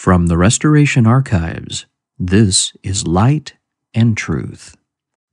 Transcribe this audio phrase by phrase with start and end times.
[0.00, 1.84] From the Restoration Archives,
[2.18, 3.56] this is Light
[3.92, 4.74] and Truth.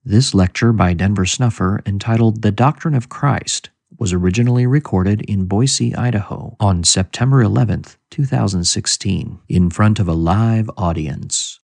[0.03, 5.95] This lecture by Denver Snuffer, entitled The Doctrine of Christ, was originally recorded in Boise,
[5.95, 11.61] Idaho on September 11th, 2016, in front of a live audience.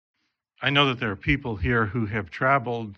[0.61, 2.97] I know that there are people here who have traveled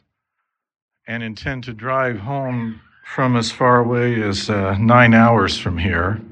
[1.07, 6.23] and intend to drive home from as far away as uh, nine hours from here.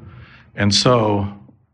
[0.54, 1.30] And so,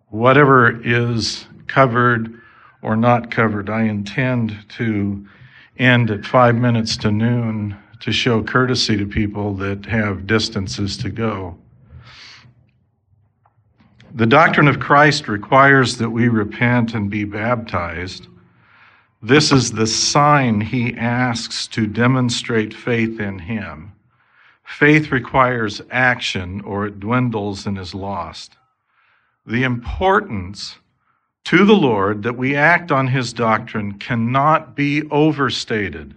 [0.08, 2.40] whatever is covered
[2.82, 5.26] or not covered, I intend to
[5.78, 11.08] end at five minutes to noon to show courtesy to people that have distances to
[11.08, 11.56] go.
[14.14, 18.28] The doctrine of Christ requires that we repent and be baptized.
[19.22, 23.92] This is the sign he asks to demonstrate faith in him.
[24.64, 28.56] Faith requires action or it dwindles and is lost.
[29.46, 30.76] The importance
[31.44, 36.14] to the Lord that we act on his doctrine cannot be overstated.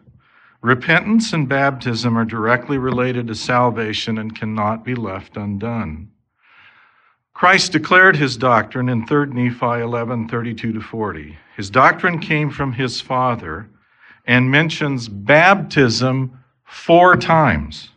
[0.61, 6.09] Repentance and baptism are directly related to salvation and cannot be left undone.
[7.33, 11.37] Christ declared his doctrine in 3 Nephi 11 32 to 40.
[11.55, 13.69] His doctrine came from his Father
[14.25, 17.89] and mentions baptism four times.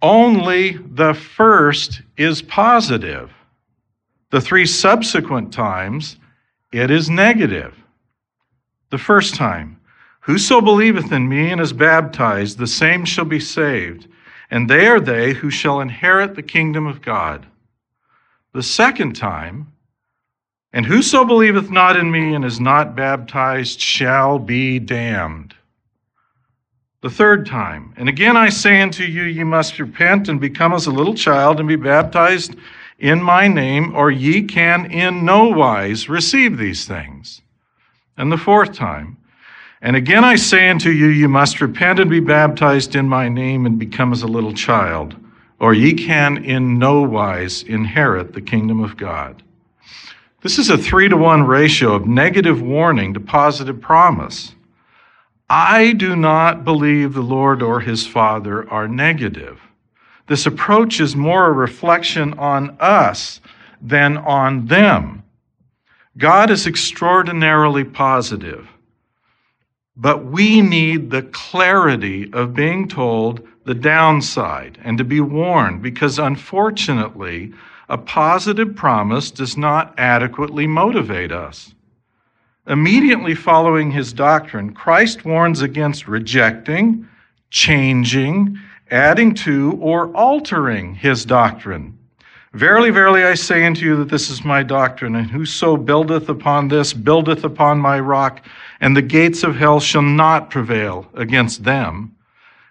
[0.00, 3.33] Only the first is positive.
[4.34, 6.16] The three subsequent times,
[6.72, 7.72] it is negative.
[8.90, 9.78] The first time,
[10.22, 14.08] Whoso believeth in me and is baptized, the same shall be saved,
[14.50, 17.46] and they are they who shall inherit the kingdom of God.
[18.52, 19.68] The second time,
[20.72, 25.54] and whoso believeth not in me and is not baptized shall be damned.
[27.02, 30.88] The third time, and again I say unto you, ye must repent and become as
[30.88, 32.56] a little child and be baptized
[32.98, 37.42] in my name, or ye can in no wise receive these things.
[38.16, 39.16] And the fourth time,
[39.82, 43.66] and again I say unto you, you must repent and be baptized in my name
[43.66, 45.16] and become as a little child,
[45.58, 49.42] or ye can in no wise inherit the kingdom of God.
[50.40, 54.54] This is a three to one ratio of negative warning to positive promise.
[55.48, 59.60] I do not believe the Lord or his Father are negative.
[60.26, 63.40] This approach is more a reflection on us
[63.80, 65.22] than on them.
[66.16, 68.68] God is extraordinarily positive.
[69.96, 76.18] But we need the clarity of being told the downside and to be warned because
[76.18, 77.52] unfortunately,
[77.88, 81.74] a positive promise does not adequately motivate us.
[82.66, 87.06] Immediately following his doctrine, Christ warns against rejecting,
[87.50, 88.58] changing,
[88.90, 91.98] adding to, or altering his doctrine.
[92.52, 96.68] Verily, verily, I say unto you that this is my doctrine, and whoso buildeth upon
[96.68, 98.46] this buildeth upon my rock,
[98.80, 102.14] and the gates of hell shall not prevail against them.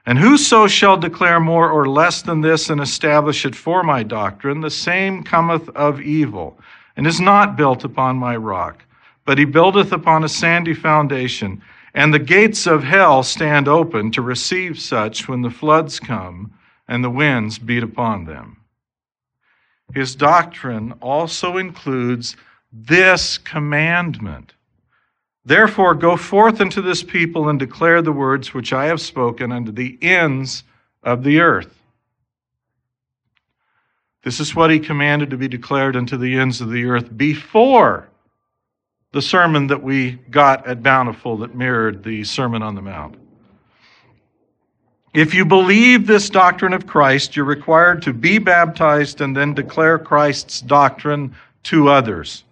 [0.06, 4.62] And whoso shall declare more or less than this and establish it for my doctrine,
[4.62, 6.57] the same cometh of evil,
[6.96, 8.85] and is not built upon my rock,
[9.25, 11.62] but he buildeth upon a sandy foundation.
[11.93, 16.53] And the gates of hell stand open to receive such when the floods come
[16.87, 18.57] and the winds beat upon them.
[19.93, 22.35] His doctrine also includes
[22.71, 24.53] this commandment.
[25.45, 29.71] Therefore, go forth unto this people and declare the words which I have spoken unto
[29.71, 30.63] the ends
[31.03, 31.79] of the earth.
[34.23, 38.07] This is what he commanded to be declared unto the ends of the earth before
[39.13, 43.16] the sermon that we got at Bountiful that mirrored the Sermon on the Mount.
[45.13, 50.00] If you believe this doctrine of Christ, you're required to be baptized and then declare
[50.00, 52.44] Christ's doctrine to others.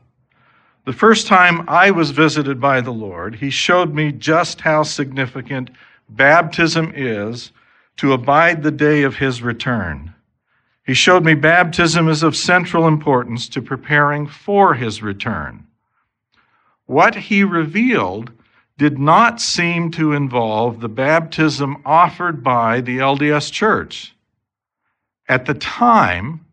[0.86, 5.72] The first time I was visited by the Lord, He showed me just how significant
[6.10, 7.52] baptism is
[7.98, 10.14] to abide the day of His return.
[10.86, 15.66] He showed me baptism is of central importance to preparing for His return.
[16.92, 18.34] What He revealed
[18.78, 24.14] did not seem to involve the baptism offered by the LDS Church.
[25.26, 26.46] At the time,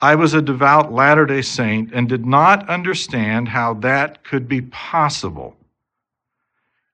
[0.00, 4.60] I was a devout Latter day Saint and did not understand how that could be
[4.60, 5.56] possible.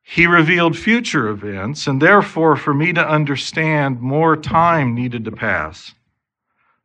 [0.03, 5.93] He revealed future events, and therefore, for me to understand, more time needed to pass.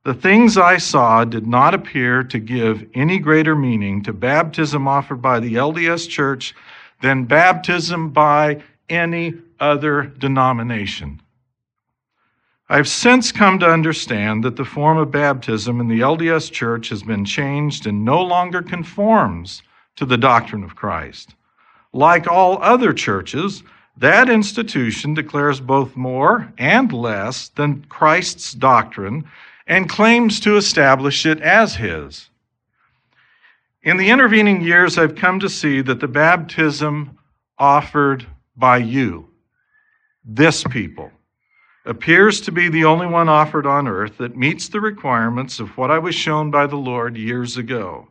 [0.04, 5.22] The things I saw did not appear to give any greater meaning to baptism offered
[5.22, 6.56] by the LDS Church
[7.02, 11.22] than baptism by any other denomination.
[12.68, 17.04] I've since come to understand that the form of baptism in the LDS Church has
[17.04, 19.62] been changed and no longer conforms
[19.98, 21.36] to the doctrine of Christ.
[21.94, 23.62] Like all other churches,
[23.98, 29.26] that institution declares both more and less than Christ's doctrine
[29.68, 32.30] and claims to establish it as his.
[33.84, 37.18] In the intervening years, I've come to see that the baptism
[37.58, 38.26] offered
[38.56, 39.28] by you,
[40.24, 41.12] this people,
[41.86, 45.90] appears to be the only one offered on earth that meets the requirements of what
[45.90, 48.08] I was shown by the Lord years ago.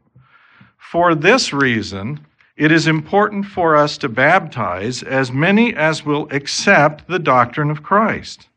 [0.76, 2.26] For this reason,
[2.56, 7.82] it is important for us to baptize as many as will accept the doctrine of
[7.82, 8.48] Christ.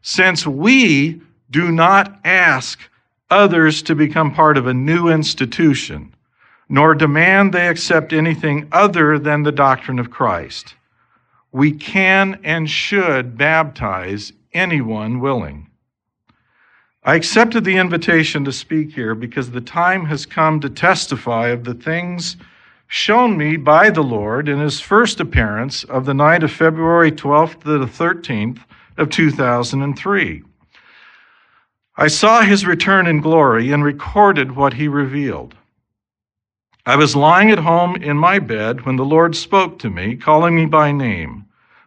[0.00, 1.20] Since we
[1.52, 2.80] do not ask
[3.30, 6.12] others to become part of a new institution,
[6.68, 10.74] nor demand they accept anything other than the doctrine of Christ
[11.52, 15.68] we can and should baptize anyone willing.
[17.04, 21.64] I accepted the invitation to speak here because the time has come to testify of
[21.64, 22.36] the things
[22.86, 27.62] shown me by the Lord in his first appearance of the night of February 12th
[27.62, 28.60] to the 13th
[28.96, 30.42] of 2003.
[31.96, 35.54] I saw his return in glory and recorded what he revealed.
[36.86, 40.56] I was lying at home in my bed when the Lord spoke to me, calling
[40.56, 41.44] me by name.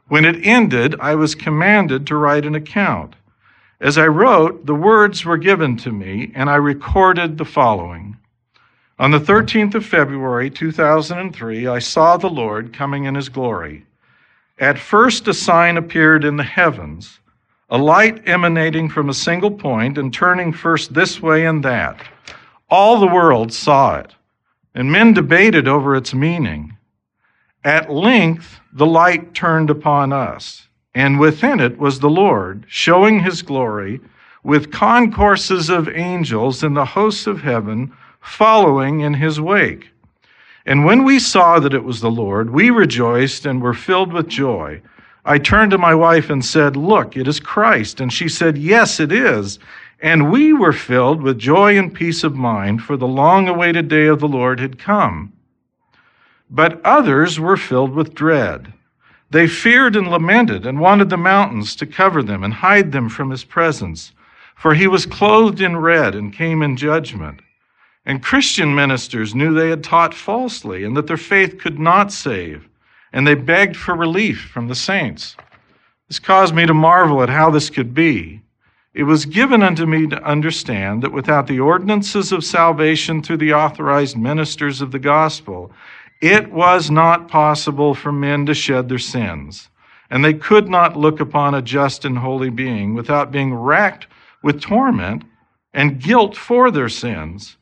[0.08, 3.16] When it ended, I was commanded to write an account.
[3.82, 8.16] As I wrote, the words were given to me, and I recorded the following.
[9.00, 13.86] On the 13th of February, 2003, I saw the Lord coming in his glory.
[14.60, 17.20] At first, a sign appeared in the heavens,
[17.70, 22.00] a light emanating from a single point and turning first this way and that.
[22.70, 24.14] All the world saw it
[24.76, 26.78] and men debated over its meaning.
[27.64, 33.42] At length, the light turned upon us, and within it was the Lord, showing his
[33.42, 34.02] glory,
[34.44, 39.90] with concourses of angels and the hosts of heaven following in his wake.
[40.66, 44.28] And when we saw that it was the Lord, we rejoiced and were filled with
[44.28, 44.82] joy.
[45.28, 48.00] I turned to my wife and said, Look, it is Christ.
[48.00, 49.58] And she said, Yes, it is.
[50.00, 54.06] And we were filled with joy and peace of mind, for the long awaited day
[54.06, 55.34] of the Lord had come.
[56.50, 58.72] But others were filled with dread.
[59.32, 63.32] They feared and lamented and wanted the mountains to cover them and hide them from
[63.32, 64.12] his presence,
[64.56, 67.42] for he was clothed in red and came in judgment.
[68.06, 72.70] And Christian ministers knew they had taught falsely and that their faith could not save,
[73.16, 75.38] and they begged for relief from the saints.
[76.10, 78.42] This caused me to marvel at how this could be.
[78.94, 83.54] It was given unto me to understand that without the ordinances of salvation through the
[83.54, 85.72] authorized ministers of the gospel,
[86.22, 89.70] it was not possible for men to shed their sins.
[90.10, 94.08] And they could not look upon a just and holy being without being racked
[94.44, 95.24] with torment
[95.74, 97.56] and guilt for their sins.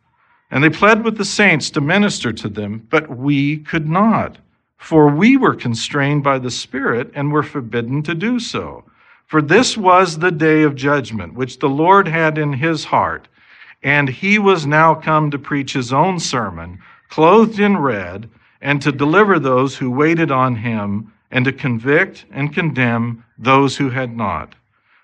[0.50, 4.40] And they pled with the saints to minister to them, but we could not,
[4.84, 8.84] for we were constrained by the Spirit and were forbidden to do so.
[9.28, 13.30] For this was the day of judgment, which the Lord had in his heart,
[13.82, 18.30] and he was now come to preach his own sermon, clothed in red,
[18.62, 23.90] and to deliver those who waited on him, and to convict and condemn those who
[23.90, 24.54] had not.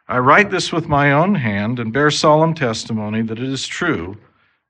[0.09, 4.17] I write this with my own hand and bear solemn testimony that it is true.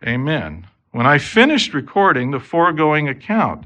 [0.05, 0.67] Amen.
[0.91, 3.65] When I finished recording the foregoing account,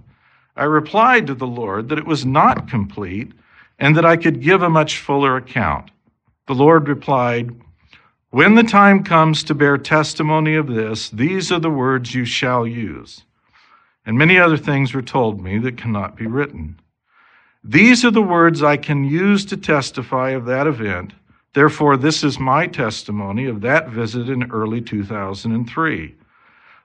[0.55, 3.31] I replied to the Lord that it was not complete
[3.79, 5.89] and that I could give a much fuller account.
[6.47, 7.51] The Lord replied,
[8.29, 12.67] When the time comes to bear testimony of this, these are the words you shall
[12.67, 13.23] use.
[14.05, 16.79] And many other things were told me that cannot be written.
[17.63, 21.13] These are the words I can use to testify of that event.
[21.53, 26.15] Therefore, this is my testimony of that visit in early 2003.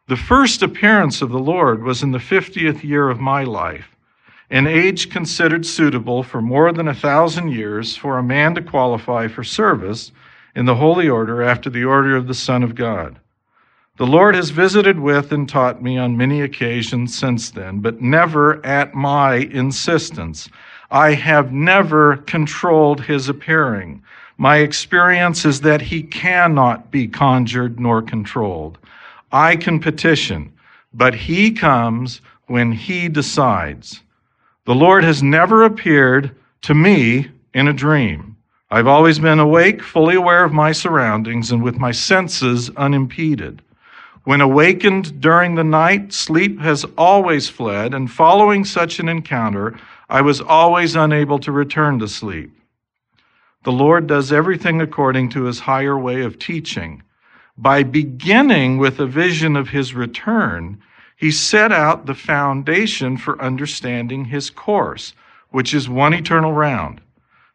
[0.09, 3.95] The first appearance of the Lord was in the 50th year of my life
[4.51, 9.29] an age considered suitable for more than a thousand years for a man to qualify
[9.29, 10.11] for service
[10.55, 13.19] in the holy order after the order of the Son of God.
[13.99, 18.65] The Lord has visited with and taught me on many occasions since then, but never
[18.65, 20.49] at my insistence.
[20.91, 24.03] I have never controlled his appearing.
[24.39, 28.79] My experience is that he cannot be conjured nor controlled.
[29.33, 30.53] I can petition,
[30.93, 34.01] but he comes when he decides.
[34.65, 38.37] The Lord has never appeared to me in a dream.
[38.71, 43.63] I've always been awake, fully aware of my surroundings, and with my senses unimpeded.
[44.25, 49.79] When awakened during the night, sleep has always fled, and following such an encounter,
[50.11, 52.51] I was always unable to return to sleep.
[53.65, 57.03] The Lord does everything according to his higher way of teaching.
[57.61, 60.79] By beginning with a vision of his return,
[61.17, 65.13] He set out the foundation for understanding his course,
[65.51, 67.01] which is one eternal round.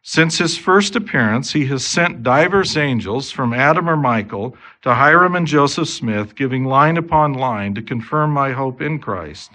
[0.02, 5.34] Since his first appearance, he has sent divers angels from Adam or Michael to Hyrum
[5.34, 9.52] and Joseph Smith, giving line upon line to confirm my hope in Christ.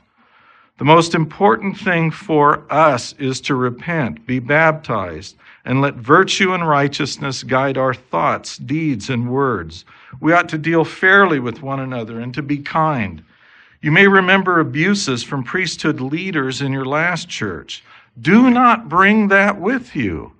[0.79, 6.65] The most important thing for us is to repent, be baptized, and let virtue and
[6.65, 9.83] righteousness guide our thoughts, deeds, and words.
[10.21, 13.21] We ought to deal fairly with one another and to be kind.
[13.81, 17.83] You may remember abuses from priesthood leaders in your last church.
[18.21, 20.31] Do not bring that with you.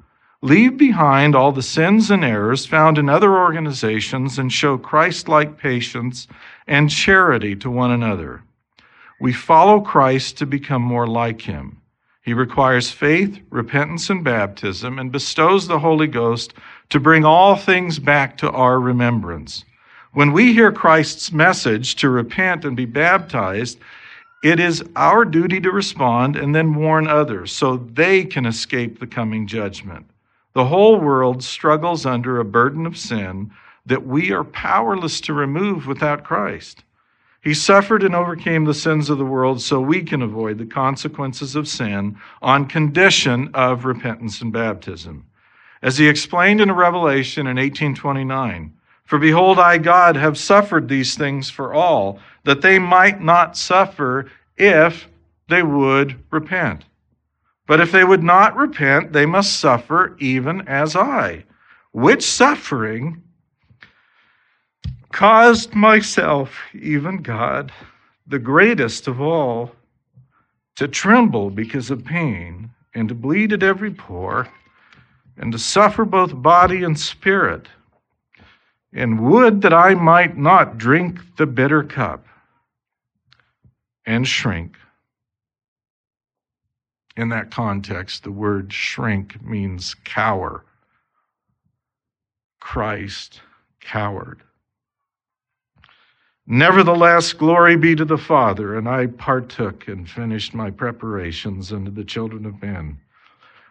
[0.41, 5.57] Leave behind all the sins and errors found in other organizations and show Christ like
[5.57, 6.29] patience
[6.65, 8.41] and charity to one another.
[9.19, 11.81] We follow Christ to become more like him.
[12.21, 16.53] He requires faith, repentance, and baptism, and bestows the Holy Ghost
[16.89, 19.65] to bring all things back to our remembrance.
[20.13, 23.79] When we hear Christ's message to repent and be baptized,
[24.43, 29.07] it is our duty to respond and then warn others so they can escape the
[29.07, 30.05] coming judgment.
[30.53, 33.51] The whole world struggles under a burden of sin
[33.85, 36.83] that we are powerless to remove without Christ.
[37.41, 41.55] He suffered and overcame the sins of the world so we can avoid the consequences
[41.55, 45.25] of sin on condition of repentance and baptism.
[45.81, 48.73] As he explained in a Revelation in 1829,
[49.05, 54.29] For behold, I, God, have suffered these things for all, that they might not suffer
[54.57, 55.07] if
[55.47, 56.83] they would repent.
[57.65, 61.45] But if they would not repent, they must suffer even as I,
[61.91, 63.23] which suffering
[65.11, 67.71] caused myself, even God,
[68.27, 69.71] the greatest of all,
[70.75, 74.47] to tremble because of pain, and to bleed at every pore,
[75.37, 77.67] and to suffer both body and spirit,
[78.93, 82.25] and would that I might not drink the bitter cup
[84.05, 84.75] and shrink
[87.19, 90.63] in that context, the word shrink means cower.
[92.61, 93.41] Christ
[93.81, 94.41] cowered.
[96.51, 102.03] Nevertheless, glory be to the Father, and I partook and finished my preparations unto the
[102.03, 102.97] children of men.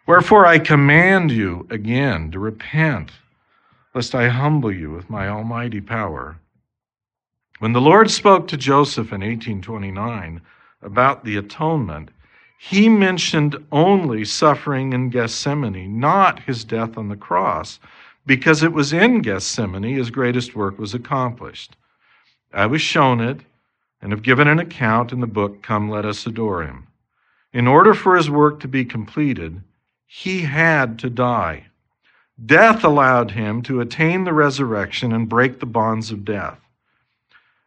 [0.07, 3.11] Wherefore I command you again to repent,
[3.97, 6.39] lest I humble you with my almighty power.
[7.59, 10.41] When the Lord spoke to Joseph in 1829
[10.81, 12.11] about the atonement,
[12.61, 17.81] he mentioned only suffering in Gethsemane, not his death on the cross,
[18.25, 21.75] because it was in Gethsemane his greatest work was accomplished.
[22.53, 23.41] I was shown it
[24.01, 26.87] and have given an account in the book, Come Let Us Adore Him.
[27.53, 29.63] In order for his work to be completed,
[30.07, 31.67] he had to die.
[32.45, 36.59] Death allowed him to attain the resurrection and break the bonds of death.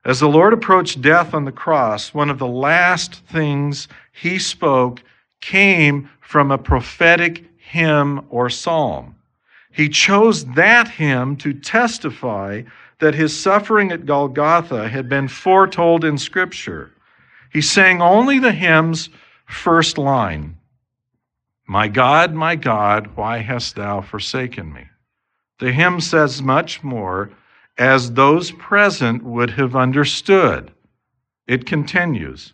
[0.04, 5.04] As the Lord approached death on the cross, one of the last things he spoke
[5.42, 9.16] came from a prophetic hymn or psalm.
[9.72, 12.64] He chose that hymn to testify
[13.02, 16.92] that his suffering at Golgotha had been foretold in Scripture.
[17.52, 19.10] He sang only the hymn's
[19.46, 20.56] first line
[21.68, 24.86] My God, my God, why hast thou forsaken me?
[25.60, 27.32] The hymn says much more
[27.76, 30.72] as those present would have understood.
[31.48, 32.54] It continues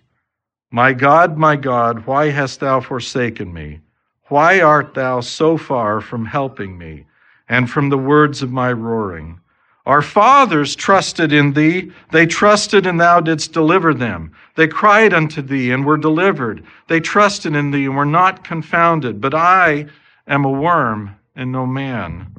[0.72, 3.82] My God, my God, why hast thou forsaken me?
[4.30, 7.06] Why art thou so far from helping me
[7.50, 9.42] and from the words of my roaring?
[9.88, 11.94] Our fathers trusted in thee.
[12.12, 14.34] They trusted and thou didst deliver them.
[14.56, 16.66] They cried unto thee and were delivered.
[16.90, 19.22] They trusted in thee and were not confounded.
[19.22, 19.86] But I
[20.28, 22.36] am a worm and no man,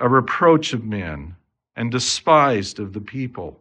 [0.00, 1.36] a reproach of men
[1.76, 3.60] and despised of the people.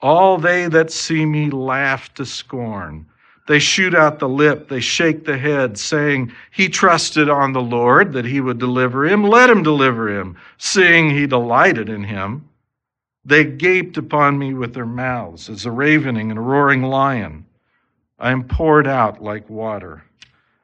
[0.00, 3.06] All they that see me laugh to scorn.
[3.46, 8.12] They shoot out the lip, they shake the head, saying, He trusted on the Lord
[8.14, 9.22] that he would deliver him.
[9.24, 12.48] Let him deliver him, seeing he delighted in him.
[13.24, 17.44] They gaped upon me with their mouths as a ravening and a roaring lion.
[18.18, 20.04] I am poured out like water,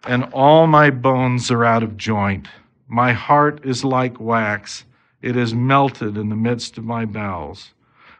[0.07, 2.49] and all my bones are out of joint.
[2.89, 4.85] My heart is like wax
[5.23, 7.73] it is melted in the midst of my bowels.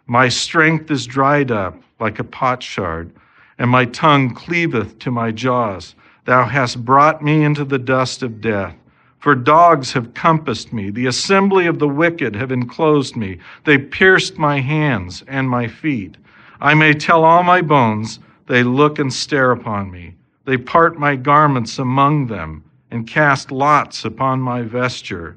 [0.07, 3.13] My strength is dried up like a potsherd,
[3.61, 5.95] and my tongue cleaveth to my jaws.
[6.25, 8.75] Thou hast brought me into the dust of death.
[9.19, 13.37] For dogs have compassed me, the assembly of the wicked have enclosed me.
[13.65, 16.17] They pierced my hands and my feet.
[16.59, 20.15] I may tell all my bones, they look and stare upon me.
[20.47, 25.37] They part my garments among them and cast lots upon my vesture.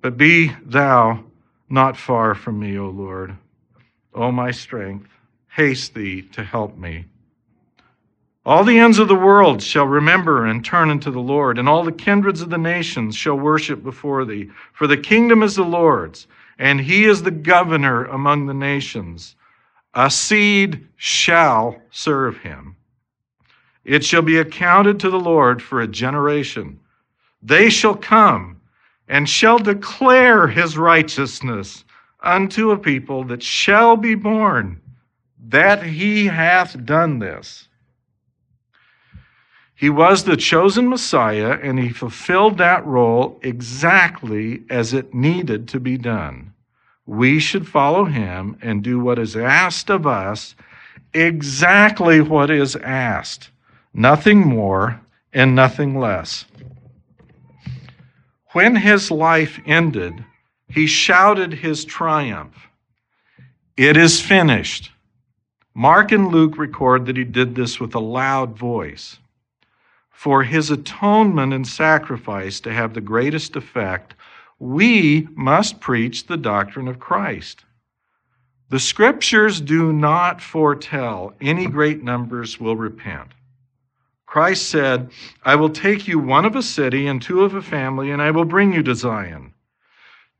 [0.00, 1.24] But be thou
[1.68, 3.36] not far from me, O Lord,
[4.14, 5.10] O my strength.
[5.48, 7.04] haste thee to help me.
[8.48, 11.84] All the ends of the world shall remember and turn unto the Lord, and all
[11.84, 14.48] the kindreds of the nations shall worship before thee.
[14.72, 16.26] For the kingdom is the Lord's,
[16.58, 19.36] and he is the governor among the nations.
[19.92, 22.74] A seed shall serve him.
[23.84, 26.80] It shall be accounted to the Lord for a generation.
[27.42, 28.62] They shall come
[29.08, 31.84] and shall declare his righteousness
[32.22, 34.80] unto a people that shall be born,
[35.48, 37.67] that he hath done this.
[39.78, 45.78] He was the chosen Messiah, and he fulfilled that role exactly as it needed to
[45.78, 46.52] be done.
[47.06, 50.56] We should follow him and do what is asked of us,
[51.14, 53.50] exactly what is asked,
[53.94, 55.00] nothing more
[55.32, 56.44] and nothing less.
[58.54, 60.24] When his life ended,
[60.68, 62.66] he shouted his triumph
[63.76, 64.90] It is finished.
[65.72, 69.20] Mark and Luke record that he did this with a loud voice.
[70.18, 74.16] For his atonement and sacrifice to have the greatest effect,
[74.58, 77.64] we must preach the doctrine of Christ.
[78.68, 83.28] The scriptures do not foretell any great numbers will repent.
[84.26, 85.12] Christ said,
[85.44, 88.32] I will take you one of a city and two of a family, and I
[88.32, 89.54] will bring you to Zion.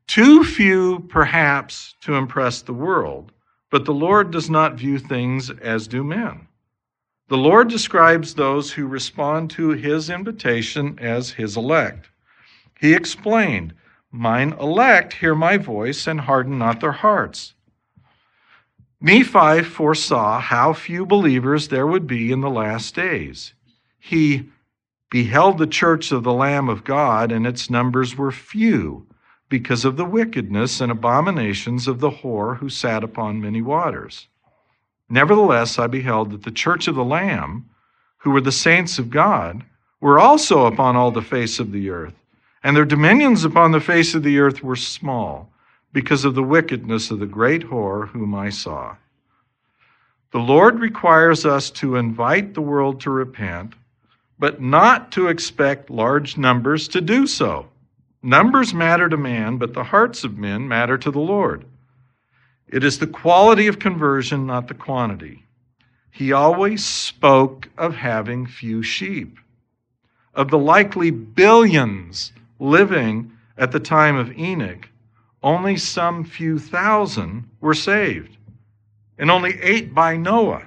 [0.07, 3.31] Too few, perhaps, to impress the world,
[3.69, 6.48] but the Lord does not view things as do men.
[7.29, 12.09] The Lord describes those who respond to his invitation as his elect.
[12.79, 13.75] He explained,
[14.11, 17.53] Mine elect hear my voice and harden not their hearts.
[18.99, 23.53] Nephi foresaw how few believers there would be in the last days.
[23.99, 24.49] He
[25.11, 29.05] beheld the church of the Lamb of God, and its numbers were few
[29.49, 34.27] because of the wickedness and abominations of the whore who sat upon many waters.
[35.09, 37.69] Nevertheless, I beheld that the church of the Lamb,
[38.17, 39.63] who were the saints of God,
[39.99, 42.13] were also upon all the face of the earth,
[42.63, 45.51] and their dominions upon the face of the earth were small,
[45.91, 48.95] because of the wickedness of the great whore whom I saw.
[50.31, 53.73] The Lord requires us to invite the world to repent,
[54.37, 57.67] but not to expect large numbers to do so.
[58.21, 61.65] Numbers matter to man, but the hearts of men matter to the Lord.
[62.71, 65.43] It is the quality of conversion, not the quantity.
[66.11, 69.39] He always spoke of having few sheep.
[70.35, 74.87] Of the likely billions living at the time of Enoch,
[75.41, 78.37] only some few thousand were saved,
[79.17, 80.63] and only eight by Noah.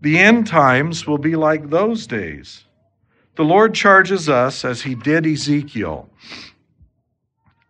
[0.00, 2.64] The end times will be like those days.
[3.34, 6.08] The Lord charges us, as he did Ezekiel,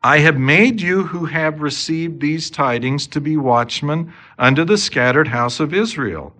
[0.02, 5.26] I have made you who have received these tidings to be watchmen unto the scattered
[5.26, 6.32] house of Israel.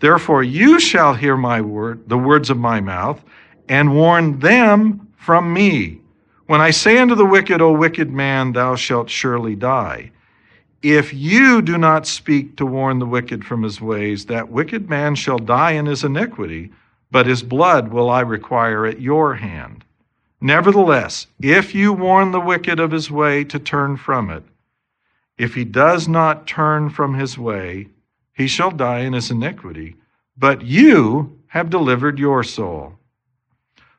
[0.00, 3.24] Therefore you shall hear my word, the words of my mouth,
[3.70, 6.00] and warn them from me.
[6.44, 10.12] When I say unto the wicked, O wicked man, thou shalt surely die.
[10.82, 15.14] If you do not speak to warn the wicked from his ways, that wicked man
[15.14, 16.70] shall die in his iniquity,
[17.10, 19.85] but his blood will I require at your hand.
[20.40, 24.44] Nevertheless, if you warn the wicked of his way to turn from it,
[25.38, 27.88] if he does not turn from his way,
[28.34, 29.96] he shall die in his iniquity,
[30.36, 32.98] but you have delivered your soul.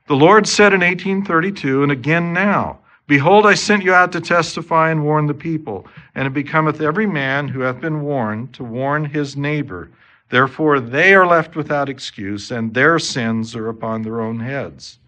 [0.08, 4.92] The Lord said in 1832, and again now, Behold, I sent you out to testify
[4.92, 9.06] and warn the people, and it becometh every man who hath been warned to warn
[9.06, 9.90] his neighbor.
[10.30, 15.00] Therefore they are left without excuse, and their sins are upon their own heads.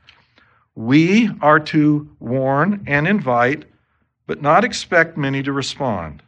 [0.75, 3.65] We are to warn and invite,
[4.27, 6.23] but not expect many to respond.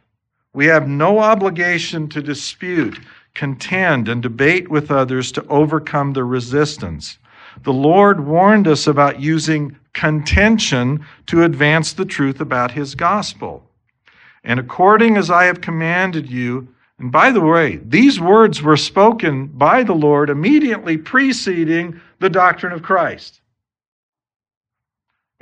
[0.54, 2.98] We have no obligation to dispute,
[3.34, 7.18] contend, and debate with others to overcome the resistance.
[7.62, 13.68] The Lord warned us about using contention to advance the truth about his gospel.
[14.44, 19.46] And according as I have commanded you, and by the way, these words were spoken
[19.46, 23.40] by the Lord immediately preceding the doctrine of Christ.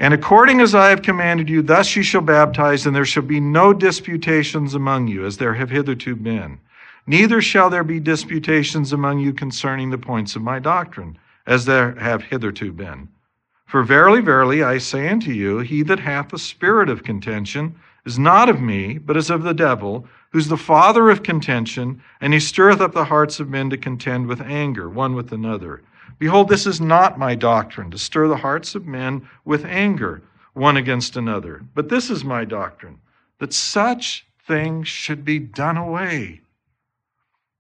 [0.01, 3.39] And according as I have commanded you, thus you shall baptize, and there shall be
[3.39, 6.59] no disputations among you, as there have hitherto been.
[7.07, 11.95] Neither shall there be disputations among you concerning the points of my doctrine, as there
[11.97, 13.09] have hitherto been.
[13.67, 17.75] For verily, verily, I say unto you, he that hath the spirit of contention
[18.07, 22.33] is not of me, but is of the devil, who's the father of contention, and
[22.33, 25.83] he stirreth up the hearts of men to contend with anger, one with another.
[26.21, 30.77] Behold, this is not my doctrine, to stir the hearts of men with anger one
[30.77, 31.65] against another.
[31.75, 33.01] But this is my doctrine,
[33.39, 36.43] that such things should be done away.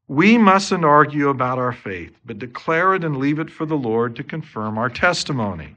[0.09, 4.15] We mustn't argue about our faith, but declare it and leave it for the Lord
[4.17, 5.77] to confirm our testimony.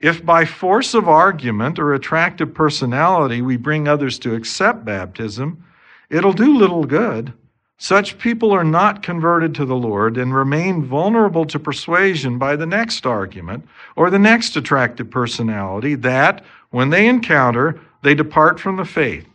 [0.00, 5.64] If by force of argument or attractive personality we bring others to accept baptism,
[6.10, 7.32] it'll do little good.
[7.82, 12.66] Such people are not converted to the Lord and remain vulnerable to persuasion by the
[12.66, 13.66] next argument
[13.96, 19.26] or the next attractive personality that, when they encounter, they depart from the faith.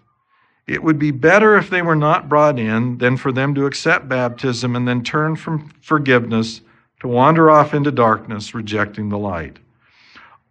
[0.68, 4.08] It would be better if they were not brought in than for them to accept
[4.08, 6.62] baptism and then turn from forgiveness
[7.00, 9.58] to wander off into darkness, rejecting the light.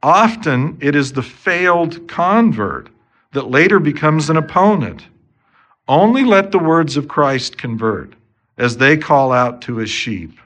[0.03, 2.89] Often it is the failed convert
[3.35, 5.07] that later becomes an opponent
[5.89, 8.15] only let the words of Christ convert
[8.57, 10.39] as they call out to his sheep.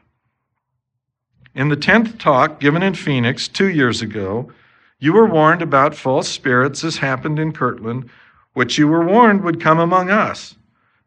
[1.55, 4.51] In the 10th talk given in Phoenix two years ago,
[4.99, 8.11] you were warned about false spirits as happened in Kirtland,
[8.55, 10.57] which you were warned would come among us.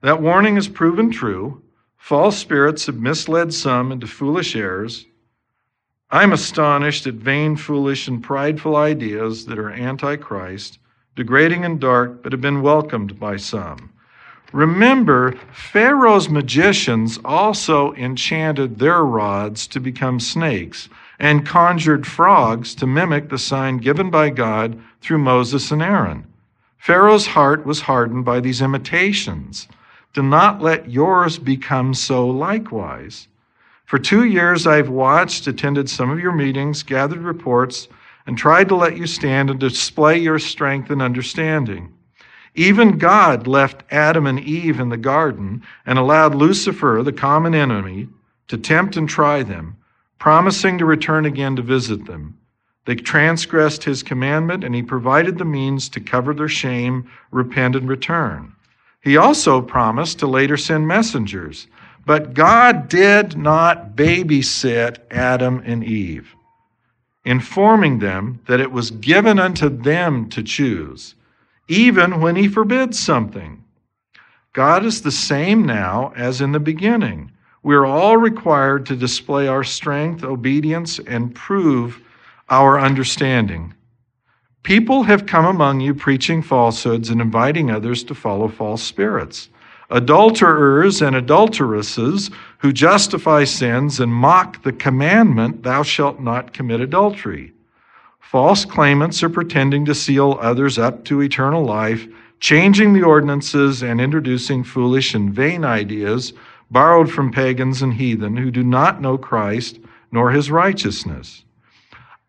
[0.02, 1.62] That warning has proven true.
[1.98, 5.06] False spirits have misled some into foolish errors.
[6.10, 10.80] I'm astonished at vain, foolish, and prideful ideas that are antichrist,
[11.16, 13.92] degrading and dark, but have been welcomed by some.
[14.52, 23.30] Remember, Pharaoh's magicians also enchanted their rods to become snakes and conjured frogs to mimic
[23.30, 26.26] the sign given by God through Moses and Aaron.
[26.78, 29.68] Pharaoh's heart was hardened by these imitations.
[30.14, 33.28] Do not let yours become so likewise.
[33.86, 37.88] For two years I've watched, attended some of your meetings, gathered reports,
[38.26, 41.94] and tried to let you stand and display your strength and understanding.
[42.56, 48.10] Even God left Adam and Eve in the garden and allowed Lucifer, the common enemy,
[48.50, 49.78] to tempt and try them,
[50.20, 52.38] promising to return again to visit them.
[52.86, 57.88] They transgressed his commandment, and he provided the means to cover their shame, repent, and
[57.88, 58.54] return.
[59.02, 61.68] He also promised to later send messengers,
[62.06, 66.36] but God did not babysit Adam and Eve,
[67.24, 71.16] informing them that it was given unto them to choose
[71.72, 73.64] even when he forbids something.
[74.52, 77.32] God is the same now as in the beginning.
[77.64, 82.02] We're all required to display our strength, obedience, and prove
[82.50, 83.74] our understanding.
[84.64, 89.48] People have come among you preaching falsehoods and inviting others to follow false spirits.
[89.90, 97.54] Adulterers and adulteresses who justify sins and mock the commandment, Thou shalt not commit adultery.
[98.32, 102.08] False claimants are pretending to seal others up to eternal life,
[102.40, 106.32] changing the ordinances and introducing foolish and vain ideas
[106.70, 109.80] borrowed from pagans and heathen who do not know Christ
[110.14, 111.44] nor his righteousness.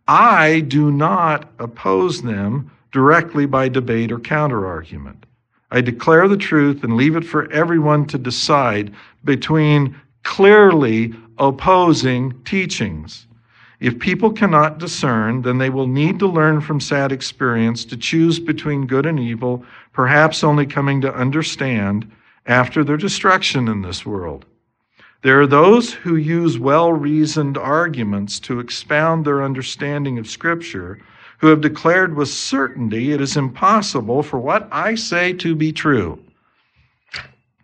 [0.09, 5.23] I do not oppose them directly by debate or counterargument.
[5.71, 13.29] I declare the truth and leave it for everyone to decide between clearly opposing teachings.
[13.83, 18.39] If people cannot discern, then they will need to learn from sad experience to choose
[18.39, 22.09] between good and evil, perhaps only coming to understand
[22.47, 24.45] after their destruction in this world.
[25.23, 31.01] There are those who use well reasoned arguments to expound their understanding of Scripture,
[31.39, 36.21] who have declared with certainty it is impossible for what I say to be true.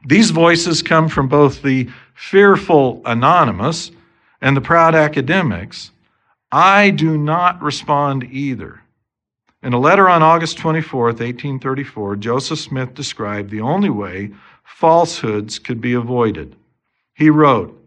[0.04, 3.92] These voices come from both the fearful anonymous
[4.40, 5.92] and the proud academics
[6.50, 8.80] I do not respond either.
[9.62, 14.30] In a letter on August 24, 1834, Joseph Smith described the only way
[14.64, 16.56] falsehoods could be avoided.
[17.12, 17.78] He wrote,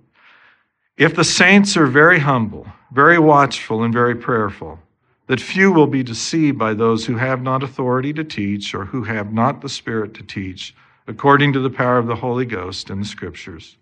[0.97, 4.80] If the saints are very humble, very watchful, and very prayerful,
[5.28, 9.04] that few will be deceived by those who have not authority to teach or who
[9.04, 10.76] have not the Spirit to teach,
[11.08, 13.78] according to the power of the Holy Ghost and the Scriptures.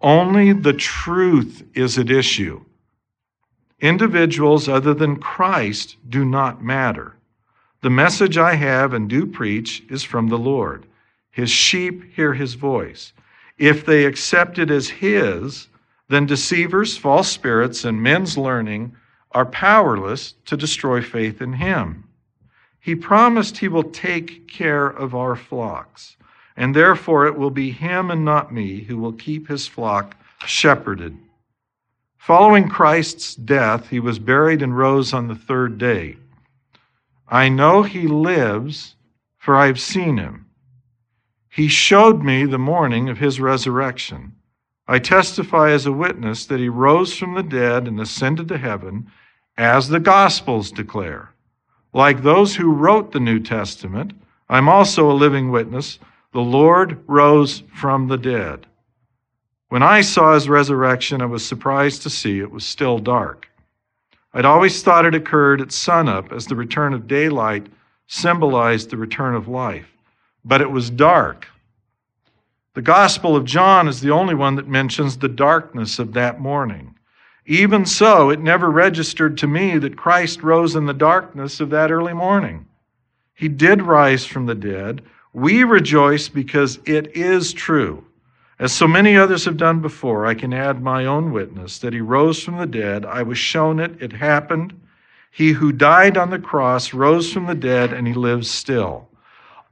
[0.00, 2.64] Only the truth is at issue
[3.82, 7.16] Individuals other than Christ do not matter.
[7.80, 10.86] The message I have and do preach is from the Lord.
[11.32, 13.12] His sheep hear his voice.
[13.58, 15.66] If they accept it as his,
[16.08, 18.94] then deceivers, false spirits, and men's learning
[19.32, 22.04] are powerless to destroy faith in him.
[22.78, 26.16] He promised he will take care of our flocks,
[26.56, 30.14] and therefore it will be him and not me who will keep his flock
[30.46, 31.18] shepherded.
[32.22, 36.18] Following Christ's death, he was buried and rose on the third day.
[37.26, 38.94] I know he lives,
[39.38, 40.46] for I have seen him.
[41.48, 44.36] He showed me the morning of his resurrection.
[44.86, 49.10] I testify as a witness that he rose from the dead and ascended to heaven,
[49.58, 51.34] as the Gospels declare.
[51.92, 54.12] Like those who wrote the New Testament,
[54.48, 55.98] I'm also a living witness.
[56.30, 58.68] The Lord rose from the dead.
[59.72, 63.48] When I saw his resurrection, I was surprised to see it was still dark.
[64.34, 67.68] I'd always thought it occurred at sunup, as the return of daylight
[68.06, 69.90] symbolized the return of life.
[70.44, 71.48] But it was dark.
[72.74, 76.94] The Gospel of John is the only one that mentions the darkness of that morning.
[77.46, 81.90] Even so, it never registered to me that Christ rose in the darkness of that
[81.90, 82.66] early morning.
[83.32, 85.00] He did rise from the dead.
[85.32, 88.04] We rejoice because it is true.
[88.62, 92.00] As so many others have done before, I can add my own witness that he
[92.00, 93.04] rose from the dead.
[93.04, 94.80] I was shown it, it happened.
[95.32, 99.08] He who died on the cross rose from the dead, and he lives still.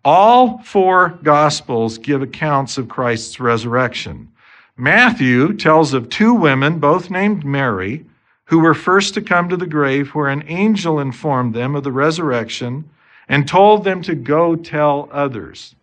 [0.04, 4.32] All four Gospels give accounts of Christ's resurrection.
[4.76, 8.04] Matthew tells of two women, both named Mary,
[8.46, 11.92] who were first to come to the grave, where an angel informed them of the
[11.92, 12.90] resurrection
[13.28, 15.76] and told them to go tell others.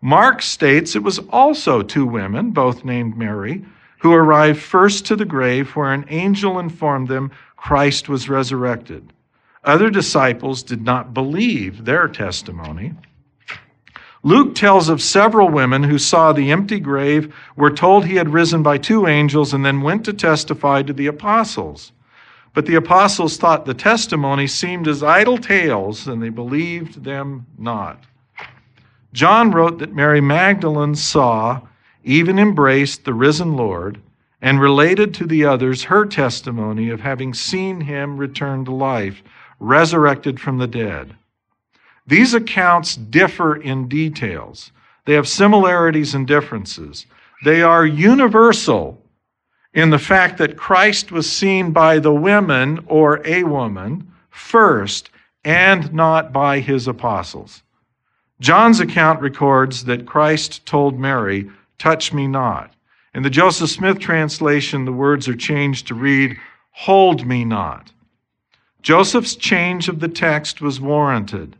[0.00, 3.64] Mark states it was also two women, both named Mary,
[3.98, 9.12] who arrived first to the grave where an angel informed them Christ was resurrected.
[9.64, 12.94] Other disciples did not believe their testimony.
[14.22, 18.62] Luke tells of several women who saw the empty grave, were told he had risen
[18.62, 21.92] by two angels, and then went to testify to the apostles.
[22.54, 28.04] But the apostles thought the testimony seemed as idle tales, and they believed them not.
[29.12, 31.60] John wrote that Mary Magdalene saw,
[32.04, 34.00] even embraced the risen Lord,
[34.40, 39.22] and related to the others her testimony of having seen him return to life,
[39.58, 41.14] resurrected from the dead.
[42.06, 44.70] These accounts differ in details.
[45.04, 47.06] They have similarities and differences.
[47.44, 49.02] They are universal
[49.74, 55.10] in the fact that Christ was seen by the women or a woman first
[55.44, 57.62] and not by his apostles.
[58.40, 62.72] John's account records that Christ told Mary, Touch me not.
[63.14, 66.36] In the Joseph Smith translation, the words are changed to read,
[66.72, 67.92] Hold me not.
[68.82, 71.56] Joseph's change of the text was warranted.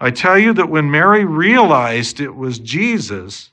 [0.00, 3.50] I tell you that when Mary realized it was Jesus,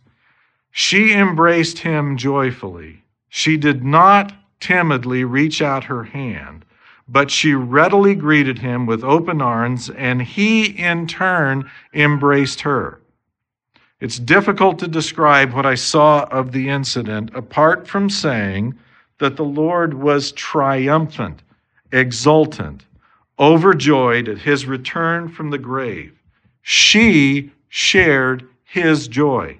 [0.71, 3.03] she embraced him joyfully.
[3.29, 6.65] She did not timidly reach out her hand,
[7.11, 13.01] but she readily greeted him with open arms, and he in turn embraced her.
[13.99, 18.75] It's difficult to describe what I saw of the incident apart from saying
[19.17, 21.41] that the Lord was triumphant,
[21.91, 22.85] exultant,
[23.39, 26.17] overjoyed at his return from the grave.
[26.61, 29.57] She shared his joy.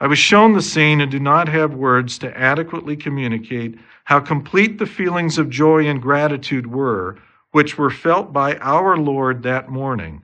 [0.00, 4.78] I was shown the scene and do not have words to adequately communicate how complete
[4.78, 7.18] the feelings of joy and gratitude were,
[7.52, 10.22] which were felt by our Lord that morning.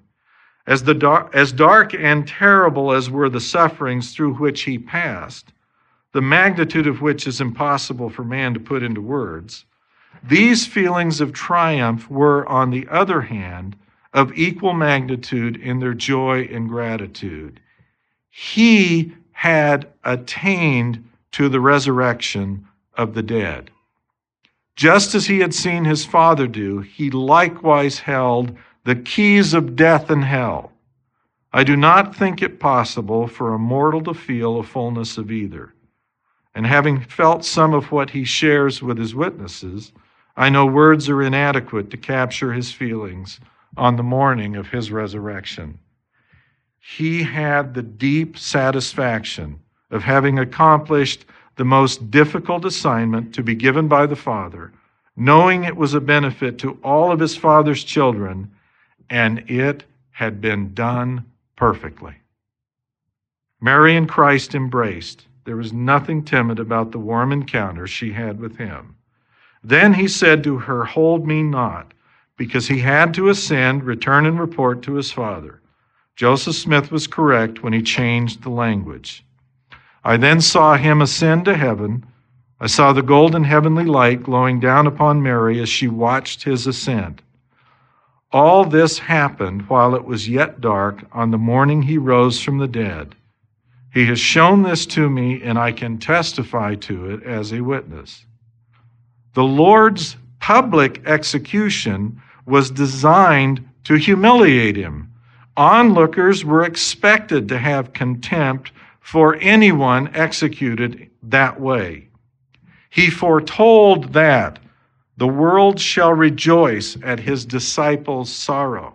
[0.67, 5.53] As, the as dark and terrible as were the sufferings through which he passed,
[6.13, 9.65] the magnitude of which is impossible for man to put into words,
[10.23, 13.77] these feelings of triumph were, on the other hand,
[14.13, 17.61] of equal magnitude in their joy and gratitude.
[18.29, 22.67] He had attained to the resurrection
[23.01, 23.71] of the dead.
[24.77, 30.11] Just as he had seen his father do, he likewise held the keys of death
[30.11, 30.73] and hell.
[31.53, 35.75] I do not think it possible for a mortal to feel a fullness of either.
[36.55, 39.93] And having felt some of what he shares with his witnesses,
[40.37, 43.41] I know words are inadequate to capture his feelings
[43.77, 45.79] on the morning of his resurrection.
[46.79, 49.61] He had the deep satisfaction
[49.91, 51.25] of having accomplished
[51.61, 54.73] the most difficult assignment to be given by the Father,
[55.15, 58.51] knowing it was a benefit to all of his Father's children,
[59.11, 61.23] and it had been done
[61.57, 62.15] perfectly.
[63.61, 65.27] Mary and Christ embraced.
[65.45, 68.97] There was nothing timid about the warm encounter she had with him.
[69.63, 71.93] Then he said to her, Hold me not,
[72.39, 75.61] because he had to ascend, return, and report to his Father.
[76.17, 79.27] Joseph Smith was correct when he changed the language.
[80.05, 82.07] I then saw him ascend to heaven.
[82.61, 87.23] I saw the golden heavenly light glowing down upon Mary as she watched his ascent.
[88.33, 92.69] All this happened while it was yet dark on the morning he rose from the
[92.69, 93.15] dead.
[93.93, 98.25] He has shown this to me, and I can testify to it as a witness.
[99.35, 105.13] The Lord's public execution was designed to humiliate him.
[105.57, 112.09] Onlookers were expected to have contempt for anyone executed that way.
[112.91, 114.59] He foretold that
[115.17, 118.95] the world shall rejoice at his disciples' sorrow.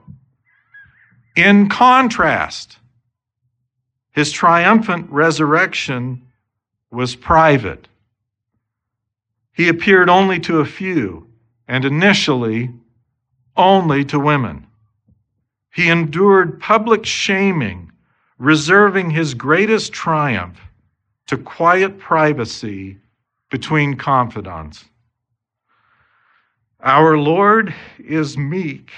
[1.36, 2.78] In contrast,
[4.12, 6.26] his triumphant resurrection
[6.90, 7.88] was private.
[9.54, 11.28] He appeared only to a few,
[11.68, 12.72] and initially
[13.58, 14.68] only to women.
[15.74, 17.92] He endured public shaming,
[18.38, 20.60] reserving his greatest triumph
[21.28, 22.98] to quiet privacy
[23.50, 24.86] between confidants.
[26.82, 28.92] Our Lord is meek.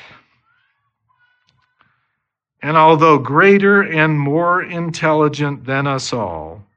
[2.61, 6.67] And although greater and more intelligent than us all,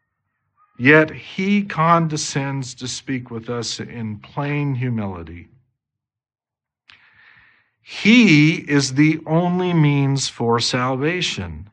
[0.81, 5.49] Yet he condescends to speak with us in plain humility.
[7.83, 11.69] He is the only means for salvation.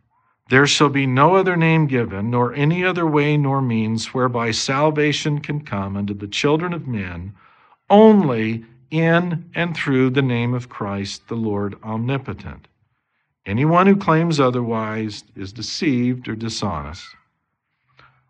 [0.49, 5.39] There shall be no other name given, nor any other way nor means whereby salvation
[5.39, 7.33] can come unto the children of men,
[7.89, 12.67] only in and through the name of Christ, the Lord omnipotent.
[13.45, 17.05] Anyone who claims otherwise is deceived or dishonest.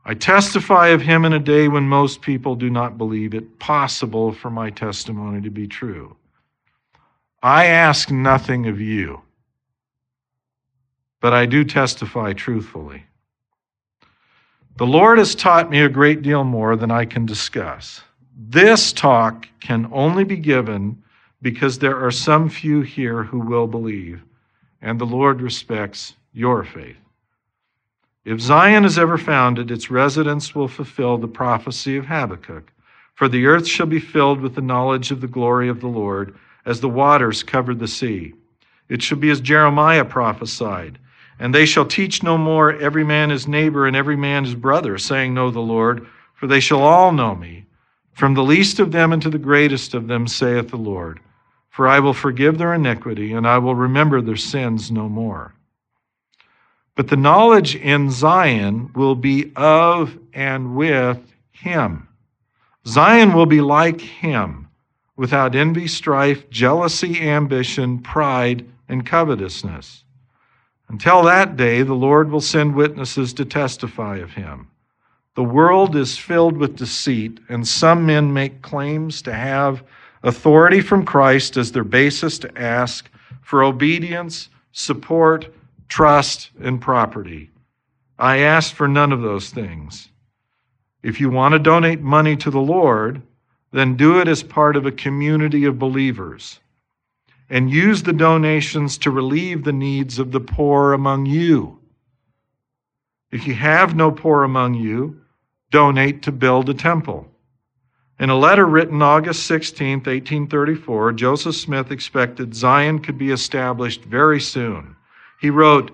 [0.05, 4.31] I testify of him in a day when most people do not believe it possible
[4.31, 6.15] for my testimony to be true.
[7.43, 9.21] I ask nothing of you,
[11.19, 13.03] but I do testify truthfully.
[14.77, 18.01] The Lord has taught me a great deal more than I can discuss.
[18.37, 21.01] This talk can only be given
[21.41, 24.21] because there are some few here who will believe,
[24.81, 26.97] and the Lord respects your faith.
[28.23, 32.71] If Zion is ever founded, its residents will fulfill the prophecy of Habakkuk.
[33.15, 36.35] For the earth shall be filled with the knowledge of the glory of the Lord,
[36.65, 38.33] as the waters covered the sea.
[38.89, 40.99] It shall be as Jeremiah prophesied.
[41.39, 44.97] And they shall teach no more every man his neighbor and every man his brother,
[44.97, 47.65] saying, Know the Lord, for they shall all know me,
[48.13, 51.19] from the least of them unto the greatest of them, saith the Lord.
[51.69, 55.53] For I will forgive their iniquity, and I will remember their sins no more.
[56.95, 61.19] But the knowledge in Zion will be of and with
[61.51, 62.07] him.
[62.87, 64.69] Zion will be like him,
[65.15, 70.03] without envy, strife, jealousy, ambition, pride, and covetousness.
[70.89, 74.69] Until that day, the Lord will send witnesses to testify of him.
[75.35, 79.83] The world is filled with deceit, and some men make claims to have
[80.23, 83.09] authority from Christ as their basis to ask
[83.41, 85.53] for obedience, support,
[85.89, 87.51] trust, and property.
[88.17, 90.09] I ask for none of those things.
[91.03, 93.21] If you want to donate money to the Lord,
[93.71, 96.59] then do it as part of a community of believers
[97.49, 101.79] and use the donations to relieve the needs of the poor among you.
[103.31, 105.21] If you have no poor among you,
[105.71, 107.27] donate to build a temple.
[108.19, 114.39] In a letter written August 16, 1834, Joseph Smith expected Zion could be established very
[114.39, 114.95] soon.
[115.39, 115.91] He wrote,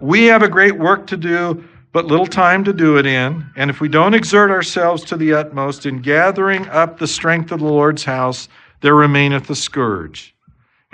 [0.00, 3.44] We have a great work to do, but little time to do it in.
[3.56, 7.60] And if we don't exert ourselves to the utmost in gathering up the strength of
[7.60, 8.48] the Lord's house,
[8.80, 10.35] there remaineth a scourge.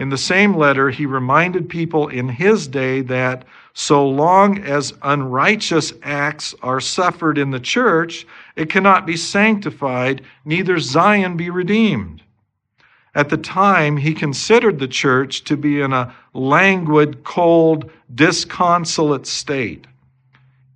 [0.02, 5.92] In the same letter, he reminded people in his day that so long as unrighteous
[6.02, 12.20] acts are suffered in the church, it cannot be sanctified, neither Zion be redeemed.
[13.14, 19.86] At the time, he considered the church to be in a languid, cold, disconsolate state.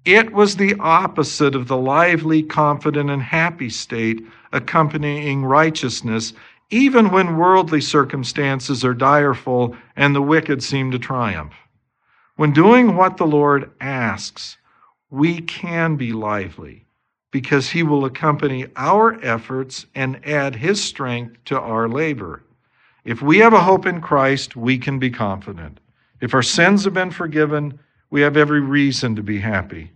[0.04, 6.32] It was the opposite of the lively, confident, and happy state accompanying righteousness,
[6.70, 11.54] even when worldly circumstances are direful and the wicked seem to triumph.
[12.36, 14.58] When doing what the Lord asks,
[15.10, 16.84] we can be lively
[17.30, 22.42] because he will accompany our efforts and add his strength to our labor.
[23.04, 25.78] If we have a hope in Christ, we can be confident.
[26.20, 27.78] If our sins have been forgiven,
[28.10, 29.92] we have every reason to be happy.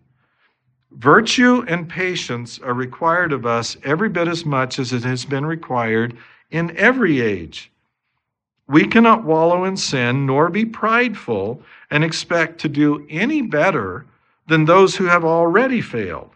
[0.93, 5.47] Virtue and patience are required of us every bit as much as it has been
[5.47, 6.17] required
[6.51, 7.71] in every age.
[8.67, 14.07] We cannot wallow in sin nor be prideful and expect to do any better
[14.47, 16.31] than those who have already failed.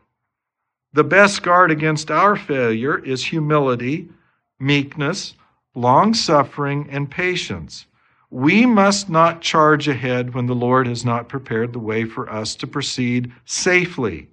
[0.92, 4.08] The best guard against our failure is humility,
[4.60, 5.34] meekness,
[5.74, 7.86] long suffering, and patience.
[8.30, 12.54] We must not charge ahead when the Lord has not prepared the way for us
[12.56, 14.28] to proceed safely.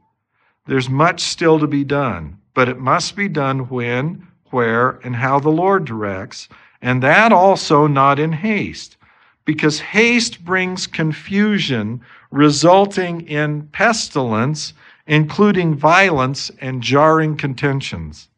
[0.66, 5.40] There's much still to be done, but it must be done when, where, and how
[5.40, 6.50] the Lord directs,
[6.82, 8.98] and that also not in haste,
[9.46, 14.74] because haste brings confusion, resulting in pestilence
[15.08, 18.30] including violence and jarring contentions.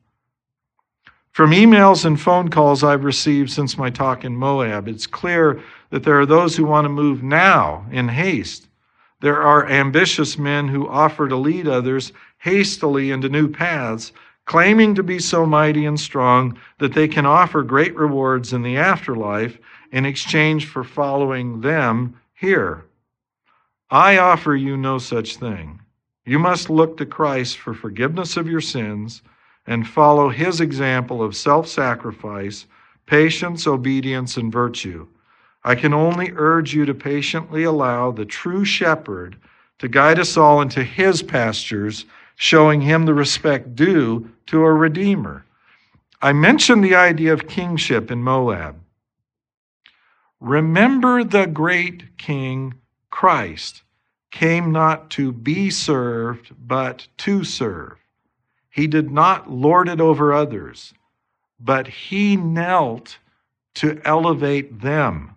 [1.31, 6.03] From emails and phone calls I've received since my talk in Moab, it's clear that
[6.03, 8.67] there are those who want to move now in haste.
[9.19, 14.11] There are ambitious men who offer to lead others hastily into new paths,
[14.45, 18.77] claiming to be so mighty and strong that they can offer great rewards in the
[18.77, 19.57] afterlife
[19.91, 22.85] in exchange for following them here.
[23.89, 25.79] I offer you no such thing.
[26.25, 29.21] You must look to Christ for forgiveness of your sins
[29.67, 32.65] and follow his example of self sacrifice,
[33.05, 35.07] patience, obedience, and virtue.
[35.63, 39.37] I can only urge you to patiently allow the true shepherd
[39.79, 45.45] to guide us all into his pastures, showing him the respect due to a redeemer.
[46.21, 48.79] I mentioned the idea of kingship in Moab.
[50.39, 52.75] Remember the great king
[53.09, 53.83] Christ
[54.31, 57.97] came not to be served, but to serve.
[58.69, 60.93] He did not lord it over others,
[61.59, 63.19] but he knelt
[63.75, 65.35] to elevate them.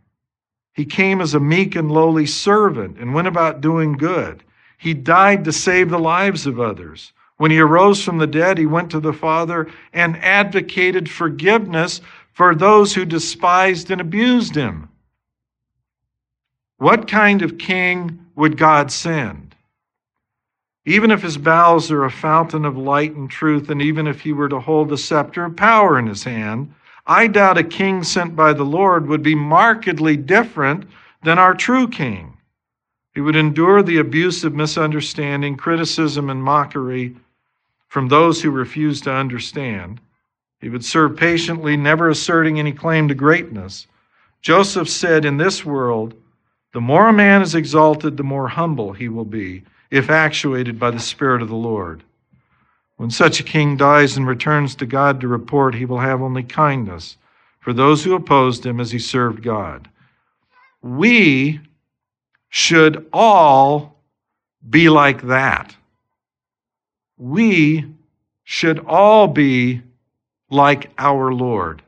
[0.73, 4.43] He came as a meek and lowly servant and went about doing good.
[4.79, 7.13] He died to save the lives of others.
[7.39, 12.01] When he arose from the dead, he went to the Father and advocated forgiveness
[12.33, 14.89] for those who despised and abused him.
[16.79, 19.55] What kind of king would God send?
[20.85, 24.33] Even if his bowels are a fountain of light and truth, and even if he
[24.33, 26.73] were to hold the scepter of power in his hand,
[27.07, 30.87] I doubt a king sent by the Lord would be markedly different
[31.23, 32.37] than our true king.
[33.15, 37.17] He would endure the abuse of misunderstanding, criticism, and mockery
[37.97, 39.99] from those who refuse to understand.
[40.61, 43.87] He would serve patiently, never asserting any claim to greatness.
[44.43, 46.13] Joseph said, In this world,
[46.75, 50.91] the more a man is exalted, the more humble he will be, if actuated by
[50.91, 52.03] the Spirit of the Lord.
[52.99, 56.43] When such a king dies and returns to God to report, he will have only
[56.43, 57.17] kindness
[57.61, 59.89] for those who opposed him as he served God.
[60.83, 61.63] We
[62.51, 63.97] should all
[64.69, 65.75] be like that.
[67.19, 67.85] We
[68.45, 69.83] should all be
[70.51, 71.83] like our Lord.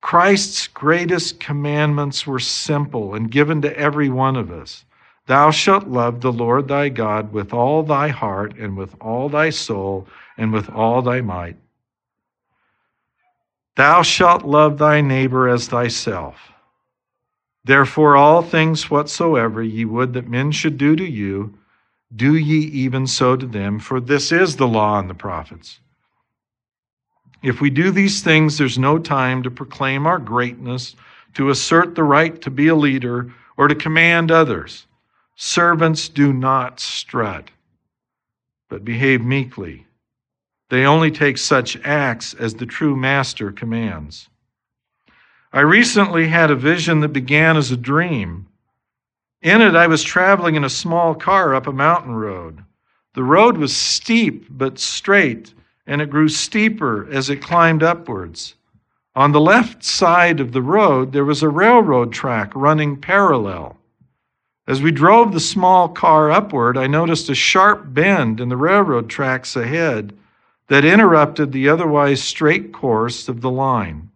[0.00, 4.84] Christ's greatest commandments were simple and given to every one of us.
[5.26, 9.50] Thou shalt love the Lord thy God with all thy heart and with all thy
[9.50, 10.06] soul
[10.36, 11.56] and with all thy might.
[13.76, 16.52] Thou shalt love thy neighbor as thyself.
[17.64, 21.58] Therefore, all things whatsoever ye would that men should do to you,
[22.14, 25.80] do ye even so to them, for this is the law and the prophets.
[27.42, 30.96] If we do these things, there's no time to proclaim our greatness,
[31.34, 34.86] to assert the right to be a leader, or to command others.
[35.36, 37.50] Servants do not strut,
[38.68, 39.86] but behave meekly.
[40.70, 44.28] They only take such acts as the true master commands.
[45.52, 48.46] I recently had a vision that began as a dream.
[49.46, 52.64] In it, I was traveling in a small car up a mountain road.
[53.14, 55.54] The road was steep but straight
[55.86, 58.56] and it grew steeper as it climbed upwards.
[59.14, 63.78] On the left side of the road, there was a railroad track running parallel.
[64.66, 69.08] As we drove the small car upward, I noticed a sharp bend in the railroad
[69.08, 70.12] tracks ahead
[70.66, 74.10] that interrupted the otherwise straight course of the line.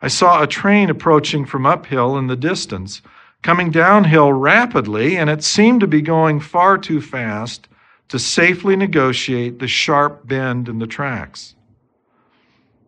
[0.00, 3.02] I saw a train approaching from uphill in the distance,
[3.42, 7.68] coming downhill rapidly, and it seemed to be going far too fast
[8.08, 11.54] to safely negotiate the sharp bend in the tracks.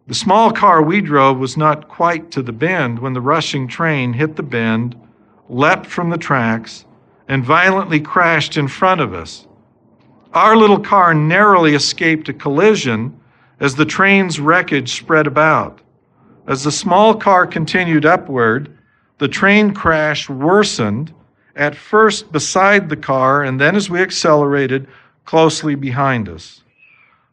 [0.06, 4.12] The small car we drove was not quite to the bend when the rushing train
[4.12, 4.96] hit the bend,
[5.48, 6.84] leapt from the tracks,
[7.28, 9.46] and violently crashed in front of us.
[10.32, 13.20] Our little car narrowly escaped a collision
[13.60, 15.80] as the train's wreckage spread about.
[16.46, 18.76] As the small car continued upward,
[19.20, 21.12] the train crash worsened,
[21.54, 24.88] at first beside the car, and then as we accelerated,
[25.26, 26.62] closely behind us.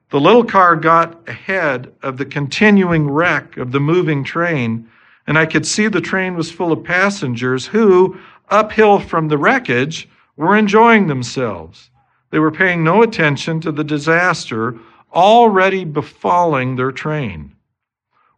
[0.09, 4.89] The little car got ahead of the continuing wreck of the moving train,
[5.27, 8.17] and I could see the train was full of passengers who,
[8.49, 11.89] uphill from the wreckage, were enjoying themselves.
[12.31, 14.75] They were paying no attention to the disaster
[15.13, 17.53] already befalling their train.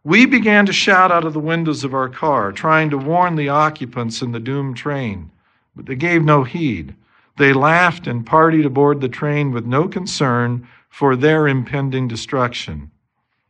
[0.02, 3.50] We began to shout out of the windows of our car, trying to warn the
[3.50, 5.30] occupants in the doomed train,
[5.76, 6.94] but they gave no heed.
[7.36, 12.90] They laughed and partied aboard the train with no concern for their impending destruction.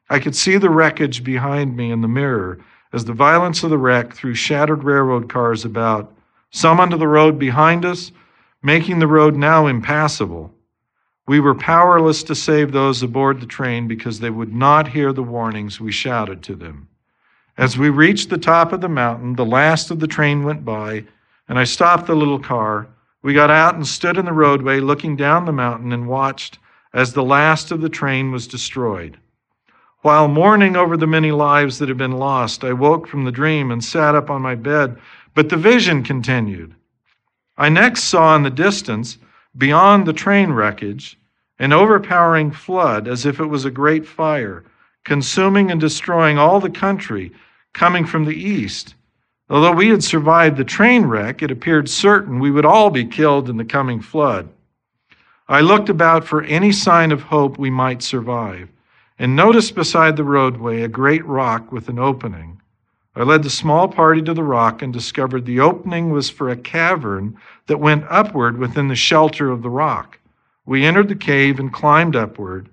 [0.08, 2.58] I could see the wreckage behind me in the mirror
[2.92, 6.12] as the violence of the wreck threw shattered railroad cars about,
[6.50, 8.10] some onto the road behind us,
[8.60, 10.52] making the road now impassable.
[11.26, 15.22] We were powerless to save those aboard the train because they would not hear the
[15.22, 16.88] warnings we shouted to them.
[17.56, 21.04] As we reached the top of the mountain, the last of the train went by,
[21.48, 22.88] and I stopped the little car
[23.22, 26.58] We got out and stood in the roadway looking down the mountain and watched
[26.94, 29.18] as the last of the train was destroyed.
[30.02, 33.70] While mourning over the many lives that had been lost, I woke from the dream
[33.70, 34.96] and sat up on my bed,
[35.34, 36.74] but the vision continued.
[37.58, 39.18] I next saw in the distance,
[39.56, 41.18] beyond the train wreckage,
[41.58, 44.64] an overpowering flood as if it was a great fire,
[45.04, 47.32] consuming and destroying all the country
[47.72, 48.94] coming from the east.
[49.48, 53.50] Although we had survived the train wreck, it appeared certain we would all be killed
[53.50, 54.48] in the coming flood.
[55.48, 58.68] I looked about for any sign of hope we might survive
[59.18, 62.62] and noticed beside the roadway a great rock with an opening.
[63.16, 66.56] I led the small party to the rock and discovered the opening was for a
[66.56, 67.36] cavern
[67.70, 70.18] that went upward within the shelter of the rock.
[70.66, 72.68] We entered the cave and climbed upward.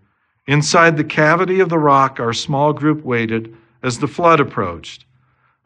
[0.47, 5.05] Inside the cavity of the rock, our small group waited as the flood approached,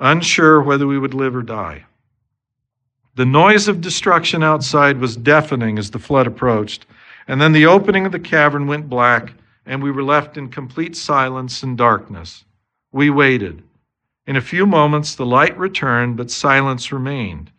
[0.02, 1.86] unsure whether we would live or die.
[3.16, 6.86] The noise of destruction outside was deafening as the flood approached,
[7.26, 9.32] and then the opening of the cavern went black
[9.66, 12.44] and we were left in complete silence and darkness.
[12.92, 13.64] We waited.
[14.28, 17.50] In a few moments, the light returned, but silence remained.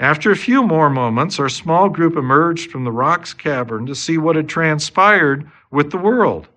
[0.00, 4.16] After a few more moments, our small group emerged from the rock's cavern to see
[4.16, 6.48] what had transpired with the world.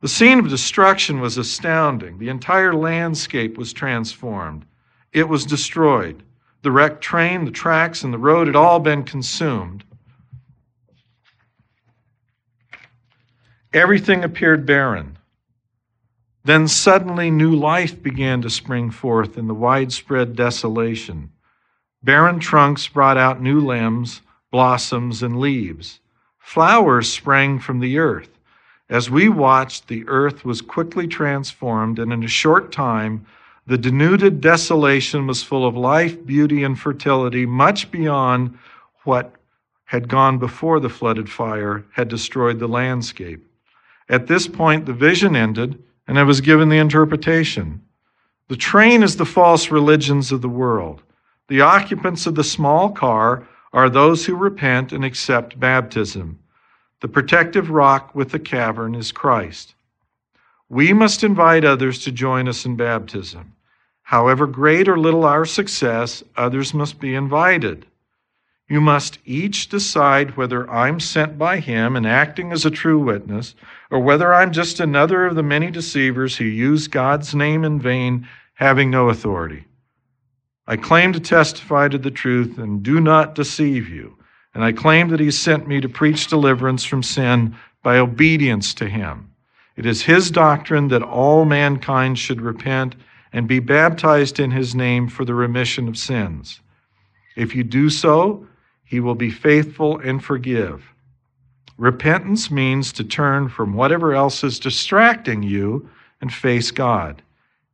[0.00, 2.18] The scene of destruction was astounding.
[2.18, 4.64] The entire landscape was transformed.
[5.12, 6.22] It was destroyed.
[6.62, 9.82] The wrecked train, the tracks, and the road had all been consumed.
[13.72, 15.18] Everything appeared barren.
[16.44, 21.32] Then suddenly new life began to spring forth in the widespread desolation.
[22.04, 26.00] Barren trunks brought out new limbs, blossoms, and leaves.
[26.38, 28.28] Flowers sprang from the earth.
[28.90, 33.24] As we watched, the earth was quickly transformed, and in a short time,
[33.66, 38.58] the denuded desolation was full of life, beauty, and fertility, much beyond
[39.04, 39.32] what
[39.84, 43.46] had gone before the flooded fire had destroyed the landscape.
[44.08, 47.80] At this point, the vision ended, and I was given the interpretation.
[48.48, 51.02] The train is the false religions of the world.
[51.48, 56.38] The occupants of the small car are those who repent and accept baptism.
[57.00, 59.74] The protective rock with the cavern is Christ.
[60.68, 63.54] We must invite others to join us in baptism.
[64.02, 67.86] However great or little our success, others must be invited.
[68.68, 73.54] You must each decide whether I'm sent by him and acting as a true witness,
[73.90, 78.26] or whether I'm just another of the many deceivers who use God's name in vain,
[78.54, 79.66] having no authority.
[80.66, 84.16] I claim to testify to the truth and do not deceive you.
[84.54, 88.88] And I claim that he sent me to preach deliverance from sin by obedience to
[88.88, 89.30] him.
[89.76, 92.94] It is his doctrine that all mankind should repent
[93.32, 96.60] and be baptized in his name for the remission of sins.
[97.34, 98.46] If you do so,
[98.84, 100.84] he will be faithful and forgive.
[101.78, 105.88] Repentance means to turn from whatever else is distracting you
[106.20, 107.22] and face God.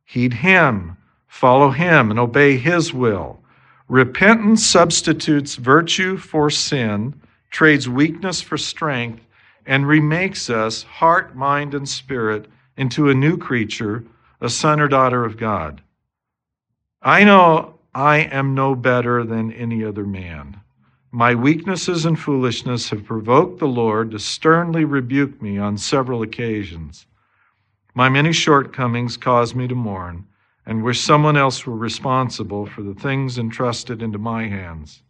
[0.05, 0.97] Heed Him,
[1.29, 3.39] follow Him, and obey His will.
[3.87, 7.21] Repentance substitutes virtue for sin,
[7.51, 9.25] trades weakness for strength,
[9.65, 14.05] and remakes us, heart, mind, and spirit, into a new creature,
[14.41, 15.83] a son or daughter of God.
[17.03, 20.61] I know I am no better than any other man.
[21.11, 27.07] My weaknesses and foolishness have provoked the Lord to sternly rebuke me on several occasions.
[27.95, 30.27] My many shortcomings cause me to mourn
[30.69, 35.03] and wish someone else were responsible for the things entrusted into my hands.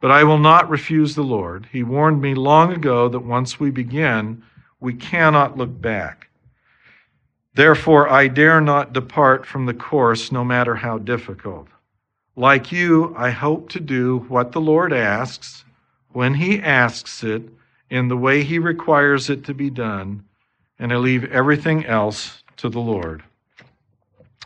[0.00, 1.68] But I will not refuse the Lord.
[1.70, 4.42] He warned me long ago that once we begin,
[4.80, 6.28] we cannot look back.
[7.54, 11.68] Therefore, I dare not depart from the course, no matter how difficult.
[12.34, 15.64] Like you, I hope to do what the Lord asks,
[16.12, 17.42] when He asks it,
[17.88, 20.24] in the way He requires it to be done,
[20.80, 23.22] and I leave everything else to the Lord.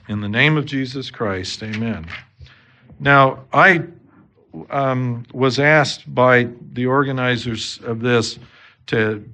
[0.09, 2.07] In the name of Jesus Christ, amen.
[3.01, 3.85] Now, I
[4.71, 8.39] um, was asked by the organizers of this
[8.87, 9.29] to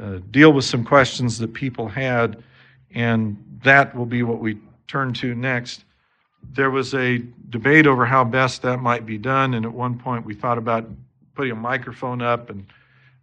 [0.00, 2.42] uh, deal with some questions that people had,
[2.94, 4.58] and that will be what we
[4.88, 5.84] turn to next
[6.52, 10.24] there was a debate over how best that might be done, and at one point
[10.24, 10.88] we thought about
[11.34, 12.66] putting a microphone up, and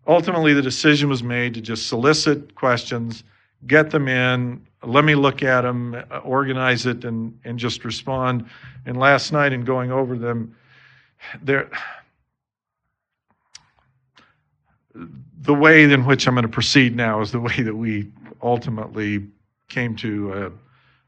[0.06, 3.24] ultimately the decision was made to just solicit questions,
[3.66, 8.48] get them in, let me look at them, organize it, and and just respond.
[8.86, 10.56] And last night, in going over them,
[11.42, 11.70] there.
[15.42, 19.26] The way in which I'm going to proceed now is the way that we ultimately
[19.70, 20.50] came to uh,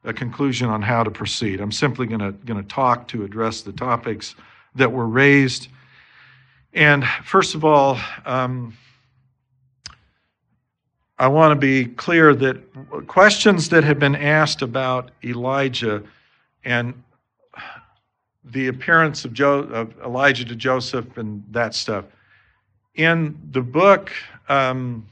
[0.04, 1.60] a conclusion on how to proceed.
[1.60, 4.36] I'm simply going to, going to talk to address the topics
[4.76, 5.68] that were raised.
[6.74, 8.78] And first of all, um,
[11.20, 12.58] I want to be clear that
[13.08, 16.02] questions that have been asked about Elijah
[16.64, 16.94] and
[18.46, 22.06] the appearance of, jo- of Elijah to Joseph and that stuff.
[22.96, 24.12] In the book,
[24.48, 25.06] um,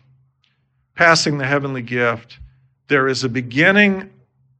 [0.95, 2.39] Passing the Heavenly Gift,
[2.87, 4.09] there is a beginning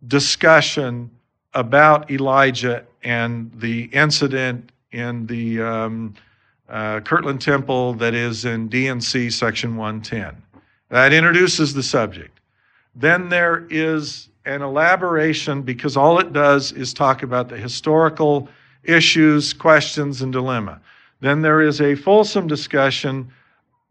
[0.07, 1.09] discussion
[1.53, 6.13] about Elijah and the incident in the um,
[6.69, 10.43] uh, Kirtland Temple that is in D&C section 110.
[10.89, 12.39] That introduces the subject.
[12.95, 18.47] Then there is an elaboration because all it does is talk about the historical
[18.83, 20.79] issues, questions, and dilemma.
[21.19, 23.31] Then there is a fulsome discussion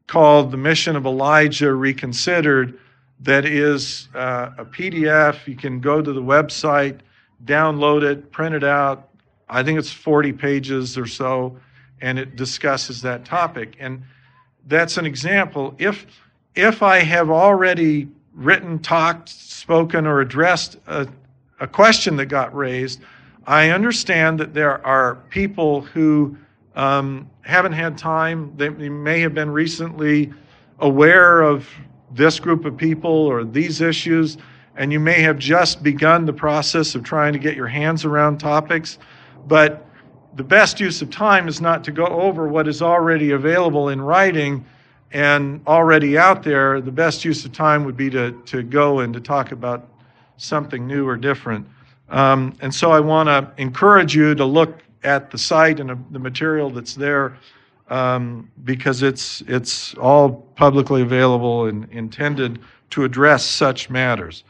[0.06, 2.78] called The Mission of Elijah Reconsidered
[3.20, 5.46] that is uh, a PDF.
[5.46, 7.00] You can go to the website,
[7.44, 9.08] download it, print it out.
[9.48, 11.56] I think it's 40 pages or so,
[12.00, 13.76] and it discusses that topic.
[13.78, 14.02] And
[14.66, 15.74] that's an example.
[15.78, 16.06] If
[16.56, 21.06] if I have already written, talked, spoken, or addressed a,
[21.60, 23.00] a question that got raised,
[23.46, 26.36] I understand that there are people who
[26.74, 28.52] um, haven't had time.
[28.56, 30.32] They, they may have been recently
[30.80, 31.68] aware of
[32.12, 34.38] this group of people or these issues,
[34.76, 38.38] and you may have just begun the process of trying to get your hands around
[38.38, 38.98] topics.
[39.46, 39.86] But
[40.34, 44.00] the best use of time is not to go over what is already available in
[44.00, 44.64] writing
[45.12, 46.80] and already out there.
[46.80, 49.88] The best use of time would be to, to go and to talk about
[50.36, 51.66] something new or different.
[52.08, 56.18] Um, and so I want to encourage you to look at the site and the
[56.18, 57.36] material that's there
[57.88, 64.44] um, because it's, it's all publicly available and intended to address such matters.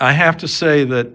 [0.00, 1.08] I have to say that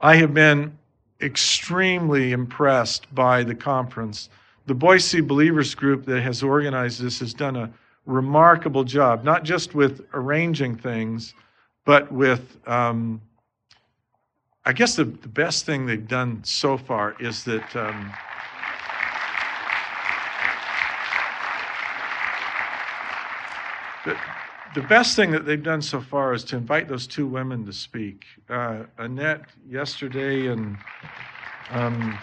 [0.00, 0.76] I have been
[1.20, 4.28] extremely impressed by the conference.
[4.66, 7.72] The Boise Believers Group that has organized this has done a
[8.04, 11.34] remarkable job, not just with arranging things,
[11.84, 13.20] but with um,
[14.68, 18.12] I guess the, the best thing they've done so far is that um,
[24.04, 24.16] the,
[24.74, 27.72] the best thing that they've done so far is to invite those two women to
[27.72, 28.24] speak.
[28.50, 30.76] Uh, Annette yesterday and
[31.70, 32.18] um,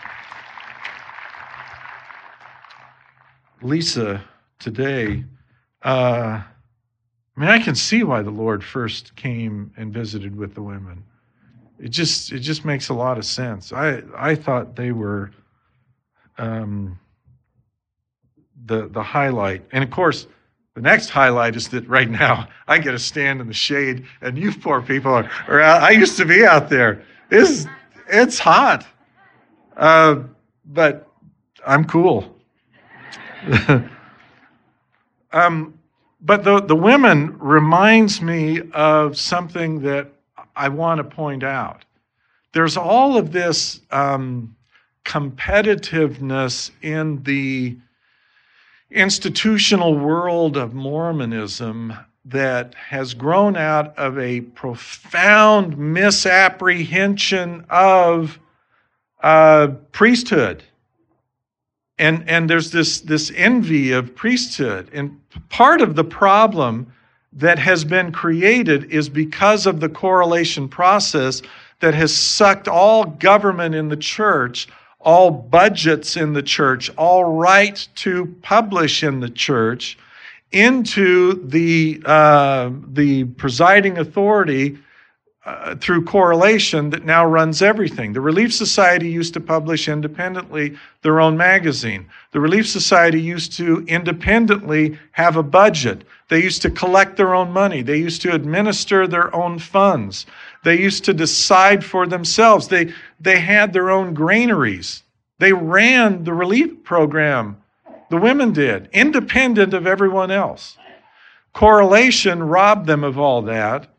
[3.63, 4.23] Lisa
[4.59, 5.23] today.
[5.81, 6.41] Uh,
[7.35, 11.03] I mean, I can see why the Lord first came and visited with the women
[11.83, 13.73] it just it just makes a lot of sense.
[13.73, 15.31] I I thought they were
[16.37, 16.97] um,
[18.65, 20.27] the the highlight, and of course,
[20.75, 24.37] the next highlight is that right now I get to stand in the shade, and
[24.37, 25.83] you poor people are, are out.
[25.83, 27.03] I used to be out there.
[27.29, 27.65] It's
[28.07, 28.87] it's hot,
[29.75, 30.21] uh,
[30.65, 31.11] but
[31.67, 32.32] I'm cool.
[35.31, 35.77] um,
[36.21, 40.11] but the the women reminds me of something that
[40.55, 41.85] I want to point out.
[42.53, 44.55] There's all of this um,
[45.05, 47.77] competitiveness in the
[48.91, 51.93] institutional world of Mormonism
[52.25, 58.39] that has grown out of a profound misapprehension of
[59.21, 60.63] uh, priesthood.
[61.99, 64.89] And, and there's this, this envy of priesthood.
[64.93, 65.19] And
[65.49, 66.91] part of the problem
[67.33, 71.41] that has been created is because of the correlation process
[71.79, 74.67] that has sucked all government in the church,
[74.99, 79.97] all budgets in the church, all right to publish in the church
[80.51, 84.77] into the, uh, the presiding authority
[85.45, 88.13] uh, through correlation that now runs everything.
[88.13, 92.07] The Relief Society used to publish independently their own magazine.
[92.31, 96.05] The Relief Society used to independently have a budget.
[96.29, 97.81] They used to collect their own money.
[97.81, 100.25] They used to administer their own funds.
[100.63, 102.69] They used to decide for themselves.
[102.69, 105.03] They, they had their own granaries.
[105.39, 107.57] They ran the relief program.
[108.09, 110.77] The women did, independent of everyone else.
[111.51, 113.92] Correlation robbed them of all that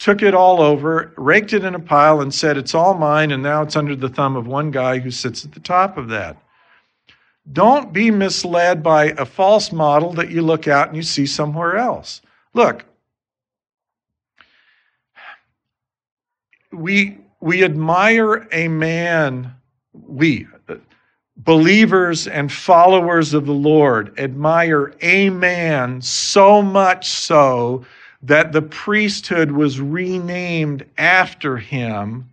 [0.00, 3.42] took it all over, raked it in a pile, and said, It's all mine, and
[3.42, 6.36] now it's under the thumb of one guy who sits at the top of that.
[7.52, 11.76] Don't be misled by a false model that you look out and you see somewhere
[11.76, 12.22] else.
[12.54, 12.84] Look,
[16.72, 19.54] we, we admire a man,
[19.92, 20.46] we,
[21.36, 27.84] believers and followers of the Lord, admire a man so much so
[28.22, 32.30] that the priesthood was renamed after him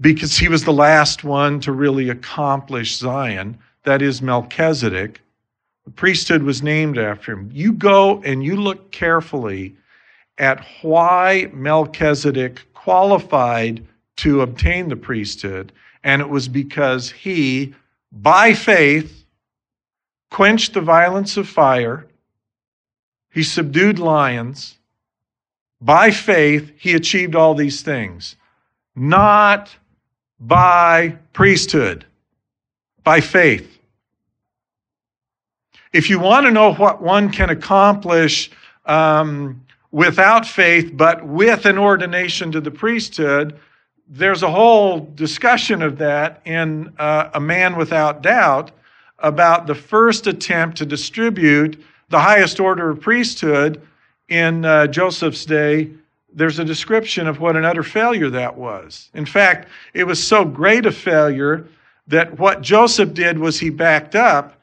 [0.00, 3.58] because he was the last one to really accomplish Zion.
[3.84, 5.20] that is Melchizedek.
[5.84, 7.50] The priesthood was named after him.
[7.52, 9.76] You go and you look carefully
[10.38, 15.72] at why Melchizedek qualified to obtain the priesthood,
[16.02, 17.74] and it was because he,
[18.12, 19.24] by faith,
[20.30, 22.06] quenched the violence of fire,
[23.34, 24.78] he subdued lions.
[25.80, 28.36] By faith, he achieved all these things,
[28.94, 29.76] not
[30.38, 32.06] by priesthood,
[33.02, 33.78] by faith.
[35.92, 38.50] If you want to know what one can accomplish
[38.86, 43.58] um, without faith, but with an ordination to the priesthood,
[44.08, 48.70] there's a whole discussion of that in uh, A Man Without Doubt
[49.18, 51.82] about the first attempt to distribute
[52.14, 53.82] the highest order of priesthood
[54.28, 55.90] in uh, Joseph's day.
[56.32, 59.10] There's a description of what an utter failure that was.
[59.14, 61.66] In fact, it was so great a failure
[62.06, 64.60] that what Joseph did was he backed up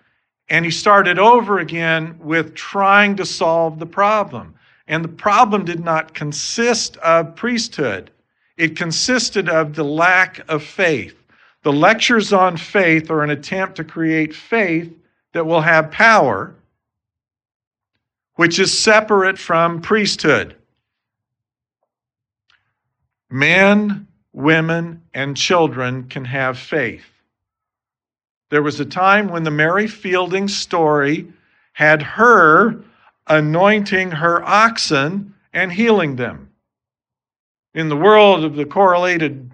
[0.47, 4.55] and he started over again with trying to solve the problem.
[4.87, 8.11] And the problem did not consist of priesthood,
[8.55, 11.17] it consisted of the lack of faith.
[11.63, 14.89] The lectures on faith are an attempt to create faith
[15.33, 16.55] that will have power,
[18.41, 20.55] which is separate from priesthood.
[23.29, 27.05] Men, women, and children can have faith.
[28.49, 31.31] There was a time when the Mary Fielding story
[31.73, 32.83] had her
[33.27, 36.49] anointing her oxen and healing them.
[37.75, 39.51] In the world of the correlated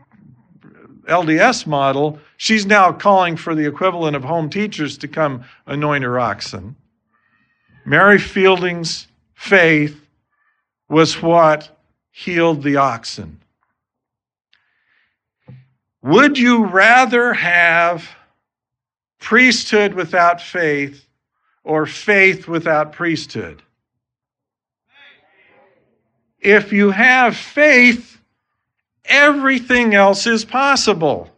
[1.09, 6.17] LDS model, she's now calling for the equivalent of home teachers to come anoint her
[6.17, 6.77] oxen.
[7.87, 9.99] Mary Fielding's faith
[10.89, 11.75] was what
[12.11, 13.39] healed the oxen.
[16.01, 18.07] Would you rather have
[19.19, 21.07] priesthood without faith
[21.63, 23.61] or faith without priesthood.
[26.39, 28.21] If you have faith,
[29.03, 31.29] everything else is possible.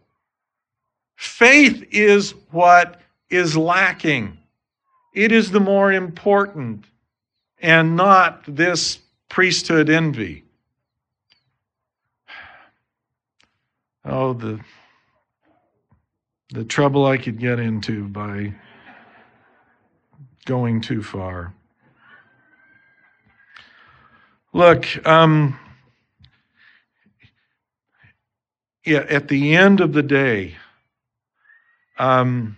[1.15, 4.37] Faith is what is lacking.
[5.13, 6.85] It is the more important
[7.61, 10.43] and not this priesthood envy.
[14.05, 14.59] Oh, the
[16.51, 18.53] the trouble I could get into by
[20.45, 21.53] going too far.
[24.51, 25.59] Look, um,
[28.83, 30.55] yeah, at the end of the day,
[31.99, 32.57] um,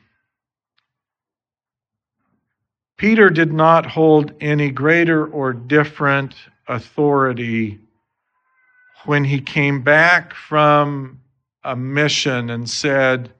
[3.02, 6.36] Peter did not hold any greater or different
[6.68, 7.80] authority
[9.06, 11.20] when he came back from
[11.64, 13.32] a mission and said,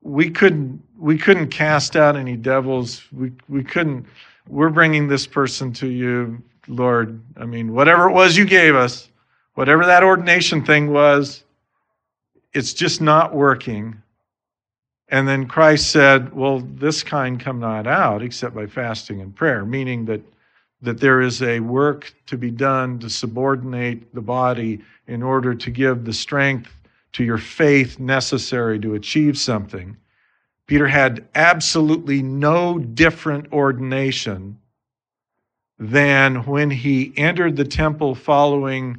[0.00, 3.02] we couldn't we couldn't cast out any devils.
[3.12, 4.06] We we couldn't
[4.48, 7.20] we're bringing this person to you lord.
[7.36, 9.10] I mean whatever it was you gave us
[9.52, 11.44] whatever that ordination thing was
[12.54, 14.00] it's just not working
[15.08, 19.64] and then christ said well this kind come not out except by fasting and prayer
[19.64, 20.20] meaning that
[20.82, 25.70] that there is a work to be done to subordinate the body in order to
[25.70, 26.70] give the strength
[27.12, 29.96] to your faith necessary to achieve something.
[30.66, 34.58] Peter had absolutely no different ordination
[35.78, 38.98] than when he entered the temple following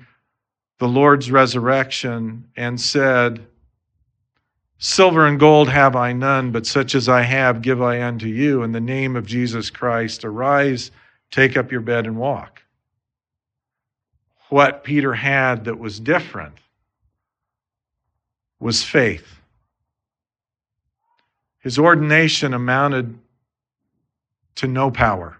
[0.80, 3.45] the Lord's resurrection and said,
[4.80, 8.61] Silver and gold have I none, but such as I have give I unto you.
[8.61, 10.91] In the name of Jesus Christ, arise,
[11.32, 12.61] take up your bed and walk.
[14.49, 16.55] What Peter had that was different
[18.59, 19.39] was faith.
[21.59, 23.17] His ordination amounted
[24.55, 25.38] to no power,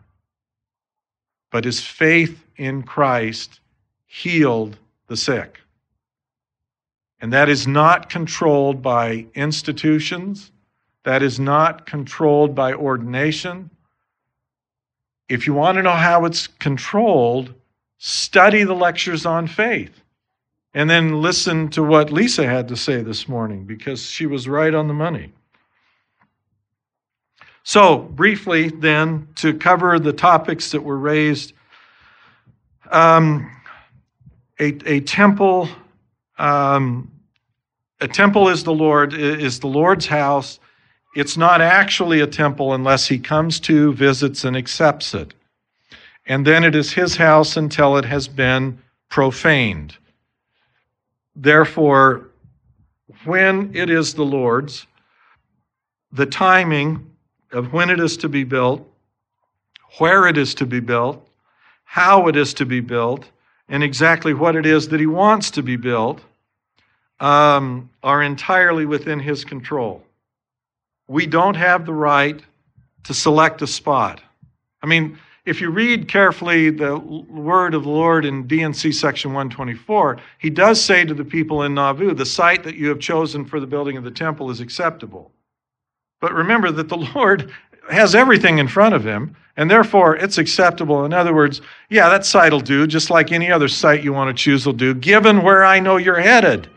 [1.52, 3.60] but his faith in Christ
[4.06, 4.78] healed
[5.08, 5.62] the sick.
[7.20, 10.52] And that is not controlled by institutions,
[11.04, 13.70] that is not controlled by ordination.
[15.30, 17.54] If you want to know how it's controlled,
[17.98, 20.02] study the lectures on faith.
[20.74, 24.74] And then listen to what Lisa had to say this morning because she was right
[24.74, 25.34] on the money.
[27.64, 31.52] So, briefly, then, to cover the topics that were raised,
[32.92, 33.52] um,
[34.60, 35.68] a, a temple,
[36.38, 37.12] um,
[38.00, 40.60] a temple is the Lord, is the Lord's house.
[41.16, 45.34] It's not actually a temple unless he comes to, visits, and accepts it.
[46.28, 48.80] And then it is his house until it has been
[49.10, 49.98] profaned.
[51.36, 52.30] Therefore,
[53.24, 54.86] when it is the Lord's,
[56.12, 57.10] the timing
[57.52, 58.88] of when it is to be built,
[59.98, 61.28] where it is to be built,
[61.86, 63.26] how it is to be built,
[63.70, 66.22] and exactly what it is that he wants to be built
[67.20, 70.04] um, are entirely within his control.
[71.08, 72.42] We don't have the right
[73.04, 74.22] to select a spot.
[74.82, 80.18] I mean, if you read carefully the word of the Lord in D&C section 124,
[80.40, 83.62] he does say to the people in Nauvoo, the site that you have chosen for
[83.62, 85.32] the building of the temple is acceptable.
[86.20, 87.52] But remember that the Lord
[87.90, 91.06] has everything in front of him, and therefore it's acceptable.
[91.06, 94.36] In other words, yeah, that site will do, just like any other site you want
[94.36, 96.70] to choose will do, given where I know you're headed.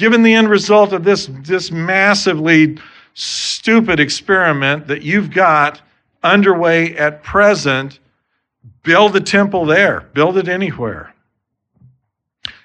[0.00, 2.78] Given the end result of this, this massively
[3.12, 5.82] stupid experiment that you've got
[6.22, 7.98] underway at present,
[8.82, 11.12] build a temple there, build it anywhere.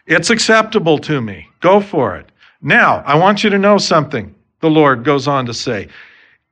[0.08, 1.50] It's acceptable to me.
[1.60, 2.32] Go for it.
[2.62, 5.90] Now, I want you to know something, the Lord goes on to say.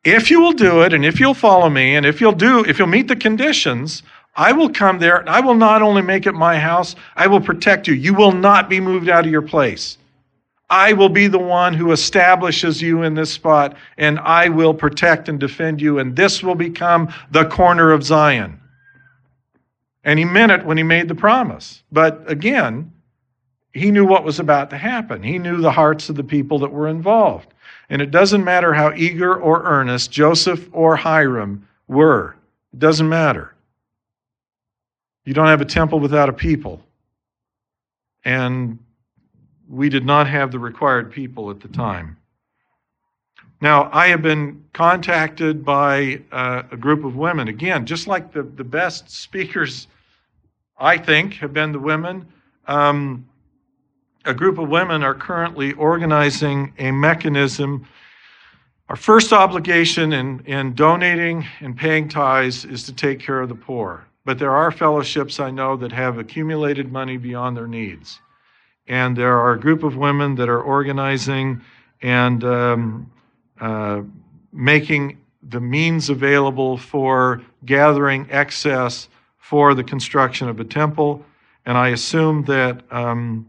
[0.03, 2.77] If you will do it, and if you'll follow me, and if you'll do, if
[2.77, 4.03] you'll meet the conditions,
[4.36, 7.39] I will come there and I will not only make it my house, I will
[7.39, 7.93] protect you.
[7.93, 9.97] You will not be moved out of your place.
[10.70, 15.30] I will be the one who establishes you in this spot, and I will protect
[15.30, 18.59] and defend you, and this will become the corner of Zion.
[20.03, 21.84] And he meant it when he made the promise.
[21.91, 22.91] But again,
[23.74, 25.24] he knew what was about to happen.
[25.24, 27.53] He knew the hearts of the people that were involved.
[27.89, 32.36] And it doesn't matter how eager or earnest Joseph or Hyrum were,
[32.74, 33.53] it doesn't matter.
[35.26, 36.82] You don't have a temple without a people.
[38.26, 38.80] And
[39.70, 42.18] we did not have the required people at the time.
[43.61, 47.47] Now, I have been contacted by uh, a group of women.
[47.47, 49.88] Again, just like the, the best speakers,
[50.78, 52.28] I think, have been the women.
[52.68, 53.26] Um,
[54.26, 57.88] a group of women are currently organizing a mechanism.
[58.89, 63.55] Our first obligation in, in donating and paying tithes is to take care of the
[63.55, 64.05] poor.
[64.26, 68.20] But there are fellowships I know that have accumulated money beyond their needs.
[68.88, 71.61] And there are a group of women that are organizing
[72.01, 73.11] and um,
[73.59, 74.01] uh,
[74.51, 75.17] making
[75.49, 81.23] the means available for gathering excess for the construction of a temple.
[81.65, 83.47] And I assume that um,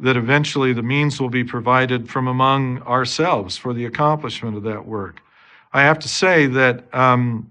[0.00, 4.86] that eventually the means will be provided from among ourselves for the accomplishment of that
[4.86, 5.20] work.
[5.72, 7.50] I have to say that um,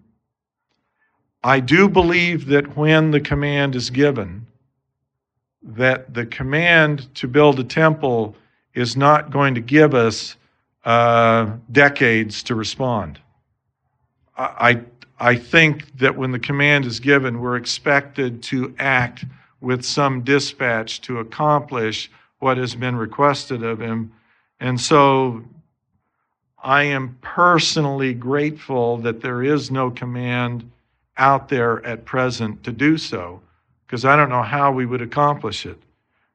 [1.43, 4.47] I do believe that when the command is given,
[5.61, 8.35] that the command to build a temple
[8.73, 10.35] is not going to give us
[10.85, 13.19] uh, decades to respond.
[14.37, 14.81] I,
[15.19, 19.25] I think that when the command is given, we're expected to act
[19.59, 24.13] with some dispatch to accomplish what has been requested of him.
[24.61, 25.43] And so
[26.63, 30.69] I am personally grateful that there is no command
[31.17, 33.41] out there at present to do so,
[33.89, 35.81] because I don't know how we would accomplish it.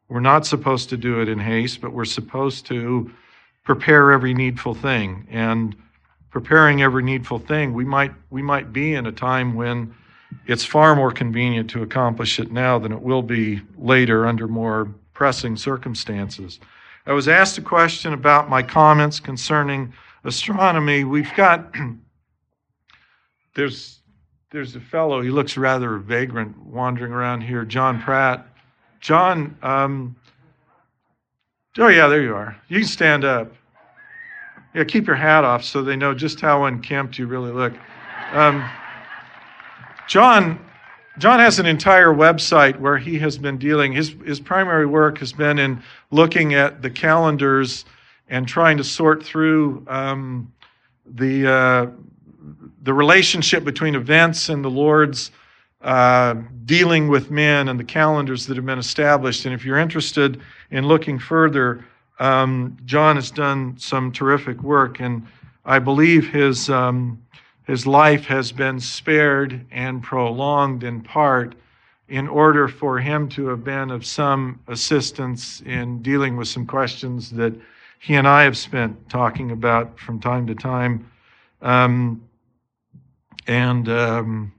[0.08, 3.12] We're not supposed to do it in haste, but we're supposed to
[3.62, 5.24] prepare every needful thing.
[5.30, 5.76] And
[6.30, 9.94] preparing every needful thing, we might we might be in a time when
[10.46, 14.88] it's far more convenient to accomplish it now than it will be later under more
[15.12, 16.58] pressing circumstances.
[17.06, 19.92] I was asked a question about my comments concerning
[20.24, 21.04] astronomy.
[21.04, 21.72] We've got
[23.54, 24.00] there's
[24.54, 25.20] there's a fellow.
[25.20, 27.64] He looks rather vagrant, wandering around here.
[27.64, 28.46] John Pratt.
[29.00, 29.58] John.
[29.64, 30.14] Um,
[31.76, 32.56] oh yeah, there you are.
[32.68, 33.52] You can stand up.
[34.72, 37.72] Yeah, keep your hat off so they know just how unkempt you really look.
[38.32, 38.64] Um,
[40.06, 40.64] John
[41.18, 45.32] John has an entire website where he has been dealing, his, his primary work has
[45.32, 45.82] been in
[46.12, 47.84] looking at the calendars
[48.28, 50.52] and trying to sort through um,
[51.06, 51.86] the, uh,
[52.84, 55.30] the relationship between events and the Lord's
[55.80, 59.44] uh, dealing with men and the calendars that have been established.
[59.44, 61.84] And if you're interested in looking further,
[62.20, 65.26] um, John has done some terrific work, and
[65.64, 66.70] I believe his.
[66.70, 67.20] Um,
[67.66, 71.54] his life has been spared and prolonged in part
[72.08, 77.30] in order for him to have been of some assistance in dealing with some questions
[77.30, 77.54] that
[78.00, 81.10] he and I have spent talking about from time to time.
[81.62, 82.22] Um,
[83.46, 84.52] and um,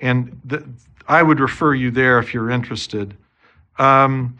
[0.00, 0.68] and the,
[1.08, 3.16] I would refer you there if you're interested.
[3.78, 4.36] Um,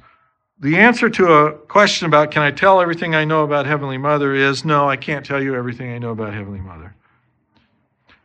[0.59, 4.35] the answer to a question about can I tell everything I know about Heavenly Mother
[4.35, 6.95] is no, I can't tell you everything I know about Heavenly Mother.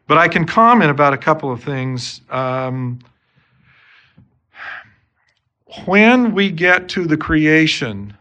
[0.08, 2.22] But I can comment about a couple of things.
[2.30, 3.00] Um,
[5.86, 8.18] when we get to the creation,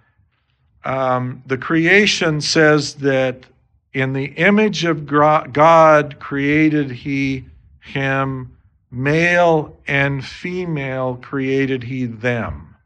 [0.84, 3.44] um, the creation says that
[3.92, 7.44] In the image of God created he
[7.80, 8.56] him,
[8.90, 12.76] male and female created he them.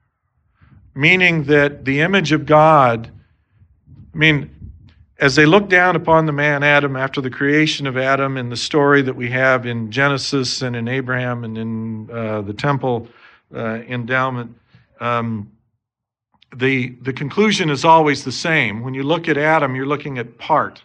[0.95, 3.11] Meaning that the image of God,
[4.15, 4.51] I mean,
[5.19, 8.57] as they look down upon the man Adam after the creation of Adam in the
[8.57, 13.09] story that we have in Genesis and in Abraham and in uh, the temple
[13.55, 14.57] uh, endowment,
[15.01, 15.51] um,
[16.57, 18.83] the, the conclusion is always the same.
[18.83, 20.83] When you look at Adam, you're looking at part.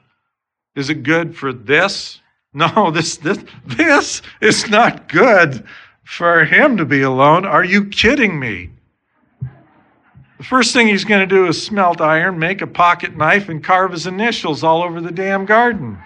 [0.75, 2.19] Is it good for this?
[2.53, 5.63] No, this, this, this is not good
[6.03, 7.45] for him to be alone.
[7.45, 8.71] Are you kidding me?
[10.37, 13.63] The first thing he's going to do is smelt iron, make a pocket knife, and
[13.63, 15.99] carve his initials all over the damn garden.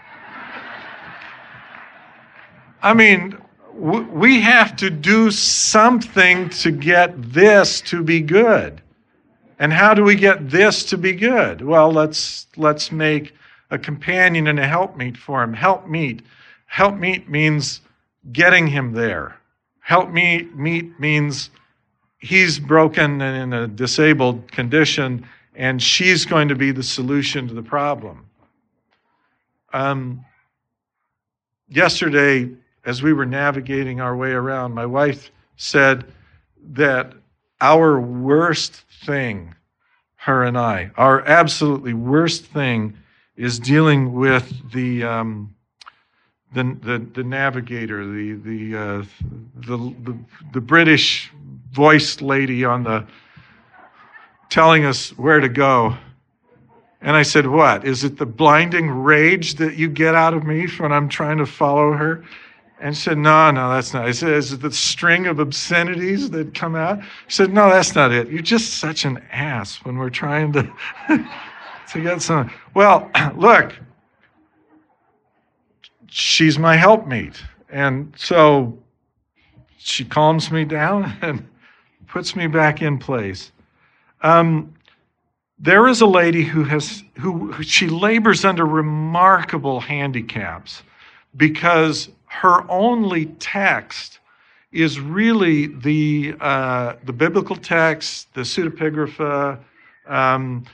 [2.82, 3.38] I mean,
[3.74, 8.82] we have to do something to get this to be good.
[9.60, 11.62] And how do we get this to be good?
[11.62, 13.34] Well, let's let's make
[13.74, 15.54] a companion and a helpmeet for him.
[15.54, 16.22] Helpmeet.
[16.72, 17.82] Helpmeet means
[18.32, 19.36] getting him there.
[19.80, 21.50] Helpmeet meet means
[22.20, 27.54] he's broken and in a disabled condition, and she's going to be the solution to
[27.56, 28.26] the problem.
[29.74, 30.24] Um,
[31.68, 32.50] yesterday,
[32.86, 36.06] as we were navigating our way around, my wife said
[36.74, 37.14] that
[37.60, 39.56] our worst thing,
[40.18, 42.98] her and I, our absolutely worst thing
[43.36, 45.04] is dealing with the.
[45.04, 45.56] Um,
[46.54, 49.04] the, the, the navigator, the, the, uh,
[49.56, 50.18] the, the,
[50.54, 51.32] the British
[51.72, 53.08] voice lady on the
[54.54, 55.98] telling us where to go.
[57.02, 57.86] And I said, What?
[57.86, 61.46] Is it the blinding rage that you get out of me when I'm trying to
[61.46, 62.24] follow her?
[62.80, 64.06] And she said, No, no, that's not.
[64.06, 67.00] I said, Is it the string of obscenities that come out?
[67.28, 68.30] She said, No, that's not it.
[68.30, 70.72] You're just such an ass when we're trying to,
[71.92, 72.52] to get some.
[72.74, 73.74] Well, look,
[76.08, 77.42] she's my helpmeet.
[77.70, 78.78] And so
[79.78, 81.48] she calms me down and
[82.08, 83.52] puts me back in place.
[84.22, 84.74] Um,
[85.60, 90.84] there is a lady who has who, she labors under remarkable handicaps
[91.36, 94.20] because her only text
[94.72, 99.60] is really the uh, the biblical text, the pseudepigrapha,
[100.08, 100.66] um,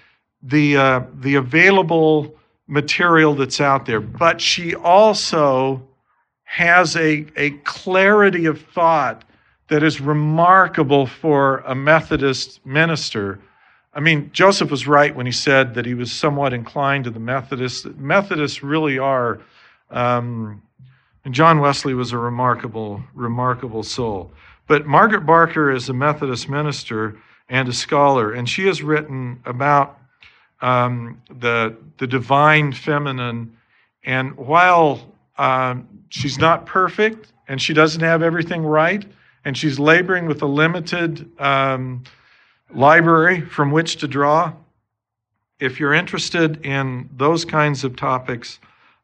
[0.42, 2.36] the uh, the available
[2.68, 4.00] material that's out there.
[4.00, 5.82] But she also
[6.44, 9.24] has a, a clarity of thought
[9.68, 13.40] that is remarkable for a Methodist minister.
[13.94, 17.20] I mean, Joseph was right when he said that he was somewhat inclined to the
[17.20, 17.86] Methodists.
[17.98, 19.42] Methodists really are,
[19.92, 20.62] um,
[21.26, 24.32] and John Wesley was a remarkable, remarkable soul.
[24.68, 27.18] But Margaret Barker is a Methodist minister
[27.48, 29.99] and a scholar, and she has written about
[30.62, 33.56] um, the, the divine feminine.
[34.04, 39.06] And while um, she's not perfect and she doesn't have everything right,
[39.46, 42.04] and she's laboring with a limited um,
[42.74, 44.54] library from which to draw,
[45.60, 48.60] if you're interested in those kinds of topics,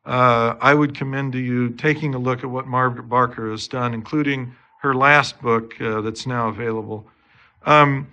[0.06, 3.94] uh, I would commend to you taking a look at what Margaret Barker has done,
[3.94, 7.08] including her last book uh, that's now available.
[7.66, 8.08] Um,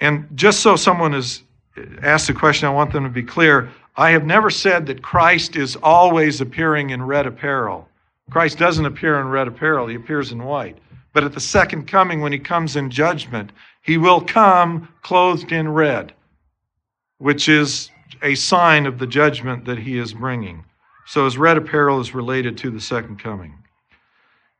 [0.00, 1.42] and just so someone is
[2.02, 3.70] asked the question, I want them to be clear.
[3.96, 7.88] I have never said that Christ is always appearing in red apparel.
[8.30, 10.78] Christ doesn't appear in red apparel, he appears in white.
[11.12, 13.52] But at the second coming, when he comes in judgment,
[13.82, 16.12] he will come clothed in red,
[17.18, 17.90] which is
[18.22, 20.64] a sign of the judgment that he is bringing.
[21.06, 23.54] So his red apparel is related to the second coming.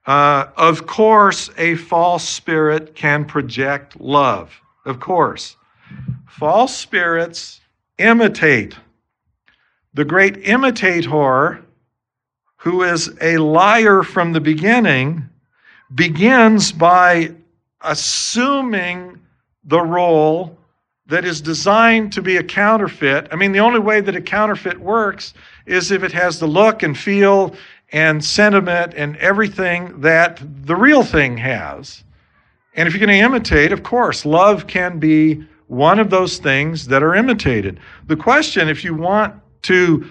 [0.07, 4.59] Uh, of course, a false spirit can project love.
[4.85, 5.57] Of course.
[6.29, 7.61] False spirits
[7.99, 8.77] imitate.
[9.95, 11.65] The great imitator,
[12.59, 15.29] who is a liar from the beginning,
[15.95, 17.33] begins by
[17.81, 19.21] assuming
[19.65, 20.59] the role
[21.07, 23.29] that is designed to be a counterfeit.
[23.31, 25.35] I mean, the only way that a counterfeit works
[25.65, 27.55] is if it has the look and feel
[27.93, 32.03] and sentiment and everything that the real thing has.
[32.75, 36.87] And if you're going to imitate, of course, love can be one of those things
[36.87, 37.81] that are imitated.
[38.07, 40.09] The question, if you want to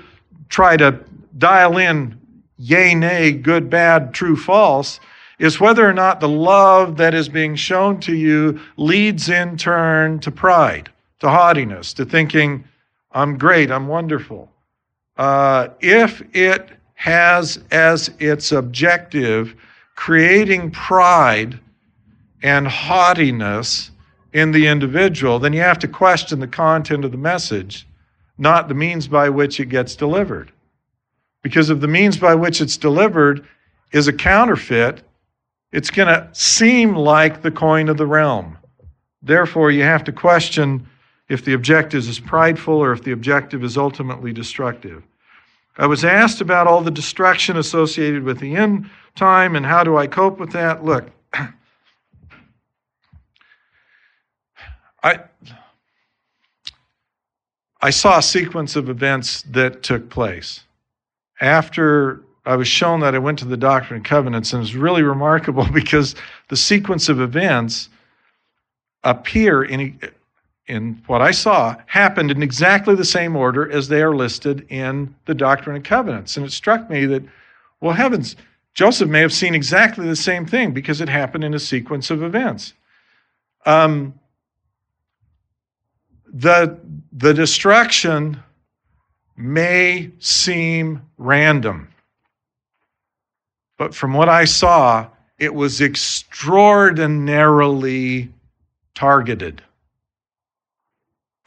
[0.50, 1.00] try to
[1.38, 2.20] dial in
[2.58, 5.00] yay, nay, good, bad, true, false,
[5.40, 10.20] is whether or not the love that is being shown to you leads in turn
[10.20, 10.90] to pride,
[11.20, 12.64] to haughtiness, to thinking,
[13.12, 14.50] I'm great, I'm wonderful.
[15.18, 19.56] Uh, if it has as its objective
[19.96, 21.60] creating pride
[22.42, 23.92] and haughtiness,
[24.36, 27.88] in the individual, then you have to question the content of the message,
[28.38, 30.52] not the means by which it gets delivered.
[31.42, 33.48] Because if the means by which it's delivered
[33.94, 35.04] is a counterfeit,
[35.72, 38.58] it's going to seem like the coin of the realm.
[39.24, 40.86] Therefore, you have to question
[41.30, 45.02] if the objective is prideful or if the objective is ultimately destructive.
[45.78, 49.96] I was asked about all the destruction associated with the end time and how do
[49.96, 50.84] I cope with that.
[50.84, 51.10] Look,
[55.06, 55.20] I,
[57.80, 60.62] I saw a sequence of events that took place.
[61.40, 65.04] After I was shown that, I went to the Doctrine and Covenants, and it's really
[65.16, 66.16] remarkable because
[66.50, 67.90] the sequence of events
[69.04, 70.00] appear in,
[70.66, 75.14] in what I saw happened in exactly the same order as they are listed in
[75.26, 76.36] the Doctrine and Covenants.
[76.36, 77.22] And it struck me that,
[77.80, 78.36] well, heavens,
[78.74, 82.24] Joseph may have seen exactly the same thing because it happened in a sequence of
[82.24, 82.74] events.
[83.68, 84.20] Um,
[86.36, 86.78] the,
[87.14, 88.44] the destruction
[89.38, 91.88] may seem random,
[93.78, 95.08] but from what I saw,
[95.40, 98.34] it was extraordinarily
[98.96, 99.62] targeted,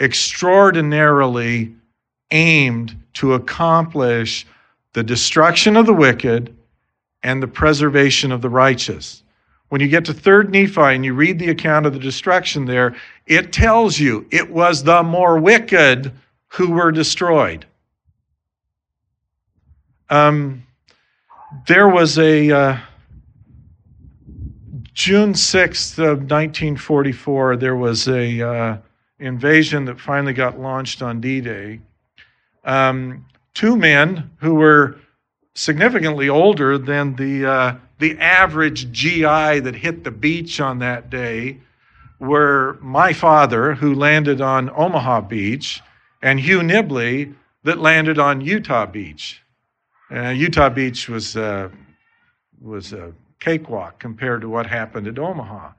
[0.00, 1.74] extraordinarily
[2.30, 4.46] aimed to accomplish
[4.94, 6.56] the destruction of the wicked
[7.22, 9.22] and the preservation of the righteous.
[9.68, 12.96] When you get to 3rd Nephi and you read the account of the destruction there,
[13.26, 16.12] it tells you it was the more wicked
[16.48, 17.66] who were destroyed.
[20.08, 20.66] Um,
[21.66, 22.78] there was a uh,
[24.94, 28.76] June 6th of 1944, there was a uh,
[29.18, 31.80] invasion that finally got launched on D-Day.
[32.64, 34.98] Um, two men who were
[35.58, 41.58] significantly older than the uh, the average GI that hit the beach on that day
[42.20, 45.82] were my father, who landed on Omaha Beach,
[46.22, 47.34] and Hugh Nibley,
[47.64, 49.42] that landed on Utah Beach.
[50.14, 51.68] Uh, Utah Beach was uh,
[52.60, 55.72] was a cakewalk compared to what happened at Omaha.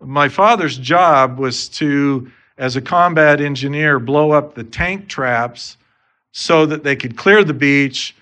[0.00, 5.78] My father's job was to, as a combat engineer, blow up the tank traps
[6.30, 8.14] so that they could clear the beach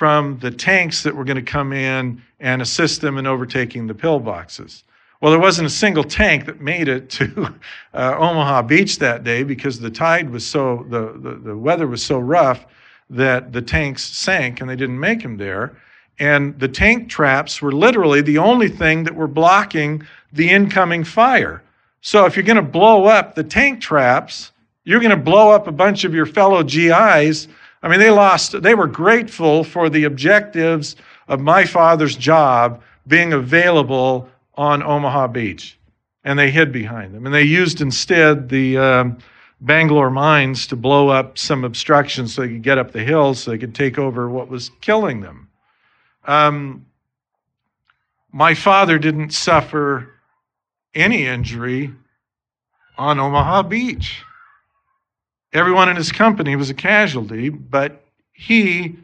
[0.00, 3.92] from the tanks that were going to come in and assist them in overtaking the
[3.92, 4.82] pillboxes.
[5.20, 7.54] Well, there wasn't a single tank that made it to
[7.92, 12.02] uh, Omaha Beach that day because the tide was so, the, the, the weather was
[12.02, 12.64] so rough
[13.10, 15.76] that the tanks sank and they didn't make them there.
[16.18, 21.62] And the tank traps were literally the only thing that were blocking the incoming fire.
[22.00, 24.52] So if you're going to blow up the tank traps,
[24.84, 27.48] you're going to blow up a bunch of your fellow GIs
[27.82, 30.96] I mean, they lost, they were grateful for the objectives
[31.28, 35.78] of my father's job being available on Omaha Beach.
[36.24, 37.24] And they hid behind them.
[37.24, 39.18] And they used instead the um,
[39.62, 43.50] Bangalore mines to blow up some obstructions so they could get up the hill so
[43.50, 45.48] they could take over what was killing them.
[46.26, 46.86] Um,
[48.32, 50.12] my father didn't suffer
[50.94, 51.92] any injury
[52.98, 54.22] on Omaha Beach.
[55.52, 58.96] Everyone in his company was a casualty, but he,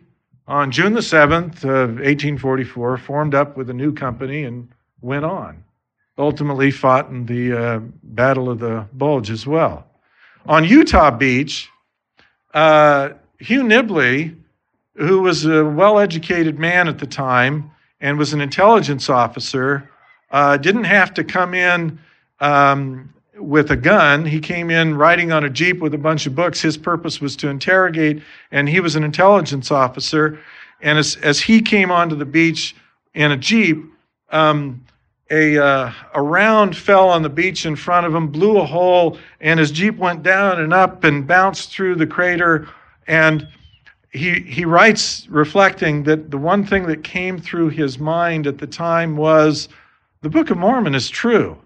[0.46, 4.68] on June the 7th of 1844, formed up with a new company and
[5.00, 5.64] went on.
[6.18, 9.86] Ultimately, fought in the uh, Battle of the Bulge as well.
[10.46, 11.68] On Utah Beach,
[12.54, 14.36] uh, Hugh Nibley,
[14.94, 17.70] who was a well educated man at the time
[18.00, 19.90] and was an intelligence officer,
[20.30, 21.98] uh, didn't have to come in
[22.40, 24.24] um, with a gun.
[24.24, 26.60] He came in riding on a Jeep with a bunch of books.
[26.60, 30.38] His purpose was to interrogate, and he was an intelligence officer.
[30.80, 32.76] And as, as he came onto the beach
[33.14, 33.84] in a Jeep,
[34.30, 34.84] um,
[35.30, 39.18] a, uh, a round fell on the beach in front of him, blew a hole,
[39.40, 42.68] and his Jeep went down and up and bounced through the crater.
[43.08, 43.48] And
[44.12, 48.66] he, he writes, reflecting that the one thing that came through his mind at the
[48.66, 49.68] time was
[50.22, 51.58] the Book of Mormon is true.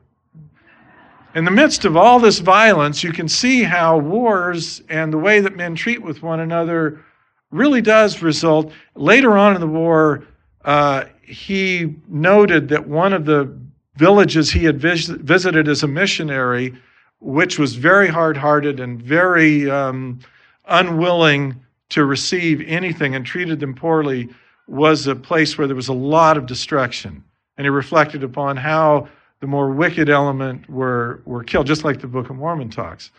[1.33, 5.39] In the midst of all this violence, you can see how wars and the way
[5.39, 7.05] that men treat with one another
[7.53, 8.73] really does result.
[8.97, 10.25] Later on in the war,
[10.65, 13.57] uh, he noted that one of the
[13.95, 16.75] villages he had vis- visited as a missionary,
[17.21, 20.19] which was very hard hearted and very um,
[20.67, 21.55] unwilling
[21.91, 24.29] to receive anything and treated them poorly,
[24.67, 27.23] was a place where there was a lot of destruction.
[27.57, 29.09] And he reflected upon how
[29.41, 33.11] the more wicked element were, were killed, just like the Book of Mormon talks.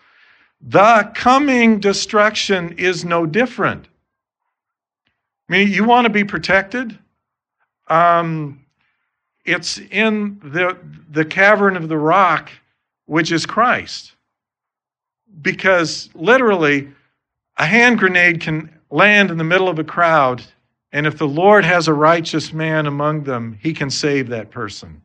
[0.61, 3.87] The coming destruction is no different.
[5.49, 6.97] I mean, you want to be protected?
[7.89, 8.65] Um,
[9.45, 10.77] it's in the,
[11.11, 12.51] the cavern of the rock,
[13.05, 14.13] which is Christ.
[15.41, 16.89] Because literally,
[17.57, 20.43] a hand grenade can land in the middle of a crowd
[20.91, 25.01] And if the Lord has a righteous man among them, he can save that person.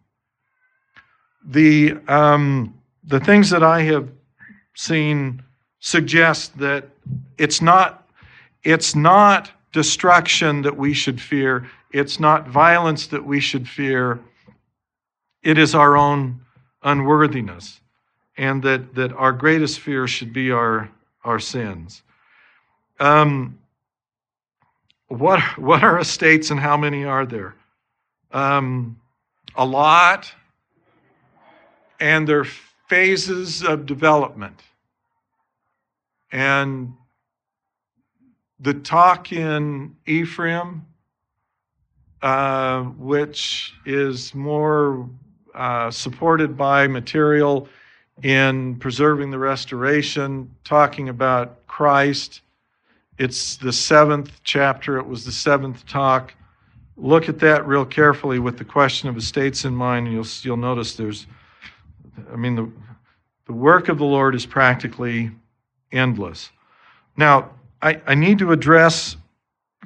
[1.46, 2.74] The, um,
[3.04, 4.08] the things that I have
[4.74, 5.42] seen
[5.78, 6.88] suggest that
[7.38, 8.08] it's not,
[8.64, 14.20] it's not destruction that we should fear, it's not violence that we should fear,
[15.42, 16.40] it is our own
[16.82, 17.80] unworthiness.
[18.36, 20.90] And that, that our greatest fear should be our,
[21.24, 22.02] our sins.
[23.00, 23.58] Um,
[25.08, 27.54] what, what are estates and how many are there?
[28.32, 29.00] Um,
[29.54, 30.30] a lot,
[32.00, 32.44] and they're
[32.88, 34.60] phases of development.
[36.32, 36.94] And
[38.60, 40.86] the talk in Ephraim,
[42.22, 45.08] uh, which is more
[45.54, 47.68] uh, supported by material
[48.22, 52.40] in preserving the restoration, talking about Christ
[53.18, 56.34] it's the seventh chapter, it was the seventh talk.
[56.98, 60.56] Look at that real carefully with the question of estates in mind, and you'll, you'll
[60.58, 61.26] notice there's,
[62.32, 62.70] I mean, the,
[63.46, 65.30] the work of the Lord is practically
[65.92, 66.50] endless.
[67.16, 67.50] Now,
[67.82, 69.16] I, I need to address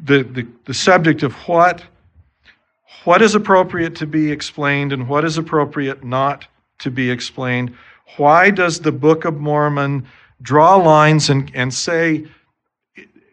[0.02, 1.82] the, the, the subject of what,
[3.04, 6.46] what is appropriate to be explained and what is appropriate not
[6.78, 7.74] to be explained.
[8.16, 10.06] Why does the Book of Mormon
[10.42, 12.26] draw lines and, and say,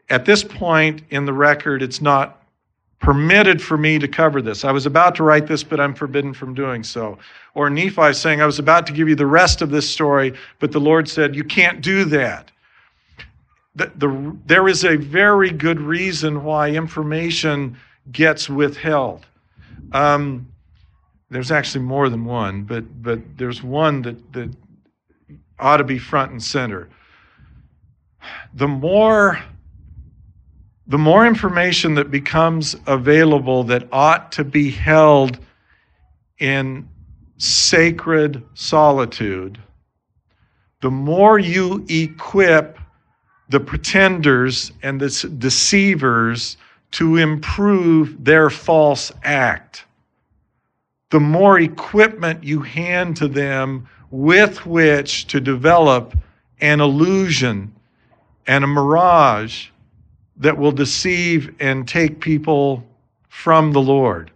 [0.09, 2.36] at this point in the record, it's not
[2.99, 4.65] permitted for me to cover this.
[4.65, 7.17] I was about to write this, but I'm forbidden from doing so.
[7.53, 10.71] Or Nephi saying, I was about to give you the rest of this story, but
[10.71, 12.51] the Lord said, You can't do that.
[13.75, 17.77] The, the, there is a very good reason why information
[18.11, 19.25] gets withheld.
[19.91, 20.51] Um,
[21.29, 24.49] there's actually more than one, but, but there's one that, that
[25.59, 26.89] ought to be front and center.
[28.55, 29.39] The more
[30.87, 35.37] the more information that becomes available that ought to be held
[36.39, 36.87] in
[37.37, 39.57] sacred solitude,
[40.81, 42.79] the more you equip
[43.49, 46.57] the pretenders and the deceivers
[46.91, 49.85] to improve their false act,
[51.09, 56.15] the more equipment you hand to them with which to develop
[56.61, 57.73] an illusion
[58.45, 59.67] and a mirage
[60.39, 62.83] that will deceive and take people
[63.29, 64.31] from the Lord.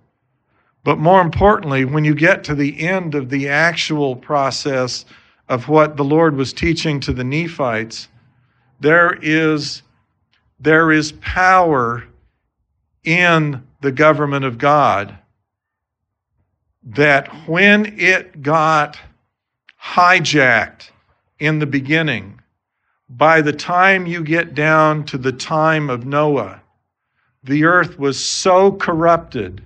[0.83, 5.05] But more importantly, when you get to the end of the actual process
[5.47, 8.07] of what the Lord was teaching to the Nephites,
[8.79, 9.83] there is,
[10.59, 12.03] there is power
[13.03, 15.17] in the government of God
[16.83, 18.97] that when it got
[19.83, 20.89] hijacked
[21.39, 22.40] in the beginning,
[23.17, 26.61] by the time you get down to the time of Noah,
[27.43, 29.63] the earth was so corrupted.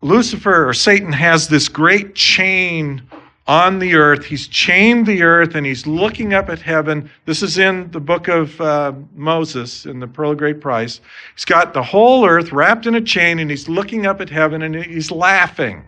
[0.00, 3.02] Lucifer or Satan has this great chain
[3.46, 4.24] on the earth.
[4.24, 7.10] He's chained the earth and he's looking up at heaven.
[7.24, 11.00] This is in the book of uh, Moses in the Pearl of Great Price.
[11.34, 14.62] He's got the whole earth wrapped in a chain and he's looking up at heaven
[14.62, 15.84] and he's laughing.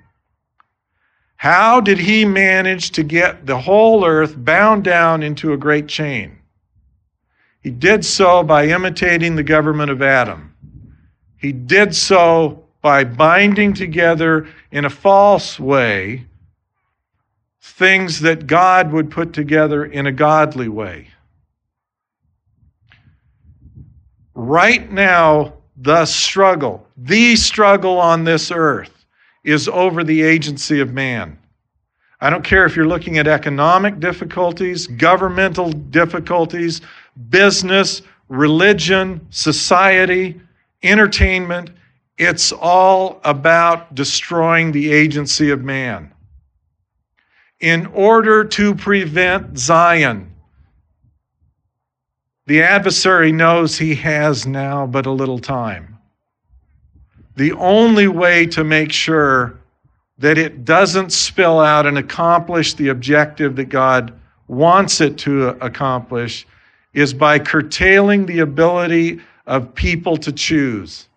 [1.41, 6.39] How did he manage to get the whole earth bound down into a great chain?
[7.62, 10.55] He did so by imitating the government of Adam.
[11.39, 16.27] He did so by binding together in a false way
[17.62, 21.09] things that God would put together in a godly way.
[24.35, 28.99] Right now, the struggle, the struggle on this earth,
[29.45, 31.39] is over the agency of man.
[32.21, 36.83] I don't care if you're looking at economic difficulties, governmental difficulties,
[37.31, 40.41] business, religion, society,
[40.83, 41.71] entertainment.
[42.19, 46.12] It's all about destroying the agency of man.
[47.61, 50.35] In order to prevent Zion,
[52.47, 55.90] the adversary knows he has now but a little time
[57.36, 59.59] the only way to make sure
[60.19, 64.12] that it doesn't spill out and accomplish the objective that God
[64.48, 66.47] wants it to accomplish
[66.93, 71.09] is by curtailing the ability of people to choose.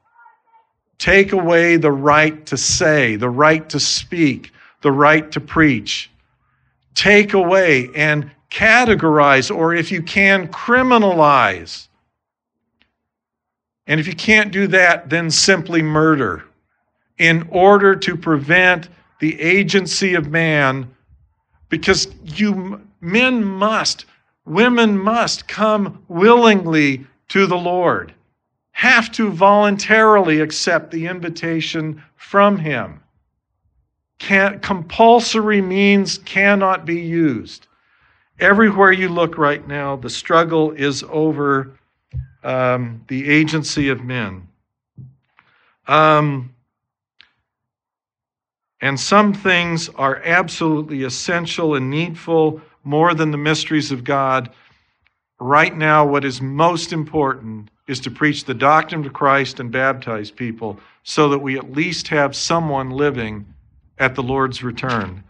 [0.99, 6.09] Take away the right to say, the right to speak, the right to preach.
[6.95, 11.87] Take away and categorize, or if you can, criminalize
[13.87, 16.45] and if you can't do that, then simply murder
[17.17, 18.89] in order to prevent
[19.19, 20.93] the agency of man
[21.69, 24.05] because you men must
[24.45, 28.13] women must come willingly to the lord
[28.73, 32.99] have to voluntarily accept the invitation from Him.
[34.19, 37.67] Can't compulsory means cannot be used.
[38.39, 41.77] Everywhere you look right now, the struggle is over
[42.43, 44.47] um, the agency of men.
[45.87, 46.53] Um,
[48.81, 54.51] and some things are absolutely essential and needful more than the mysteries of God.
[55.39, 60.31] Right now, what is most important is to preach the doctrine of Christ and baptize
[60.31, 63.45] people so that we at least have someone living
[63.99, 65.23] at the Lord's return.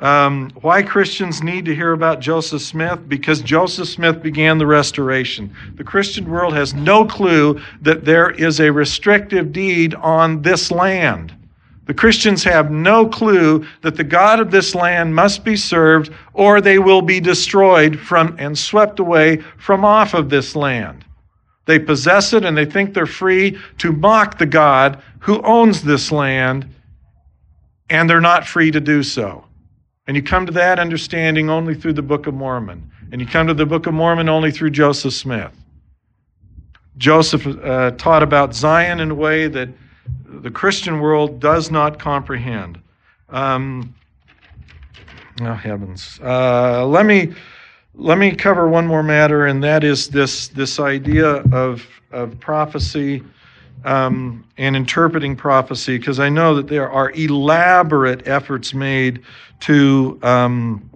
[0.00, 3.06] Um, why Christians need to hear about Joseph Smith?
[3.06, 5.54] Because Joseph Smith began the restoration.
[5.74, 11.34] The Christian world has no clue that there is a restrictive deed on this land.
[11.84, 16.60] The Christians have no clue that the God of this land must be served or
[16.60, 21.04] they will be destroyed from and swept away from off of this land.
[21.66, 26.10] They possess it and they think they're free to mock the God who owns this
[26.10, 26.66] land,
[27.90, 29.44] and they're not free to do so.
[30.10, 32.90] And you come to that understanding only through the Book of Mormon.
[33.12, 35.52] And you come to the Book of Mormon only through Joseph Smith.
[36.96, 39.68] Joseph uh, taught about Zion in a way that
[40.24, 42.80] the Christian world does not comprehend.
[43.28, 43.94] Um,
[45.42, 46.18] oh, heavens.
[46.20, 47.32] Uh, let me.
[47.94, 53.22] Let me cover one more matter, and that is this, this idea of, of prophecy
[53.84, 59.22] um, and interpreting prophecy, because I know that there are elaborate efforts made
[59.60, 60.90] to um,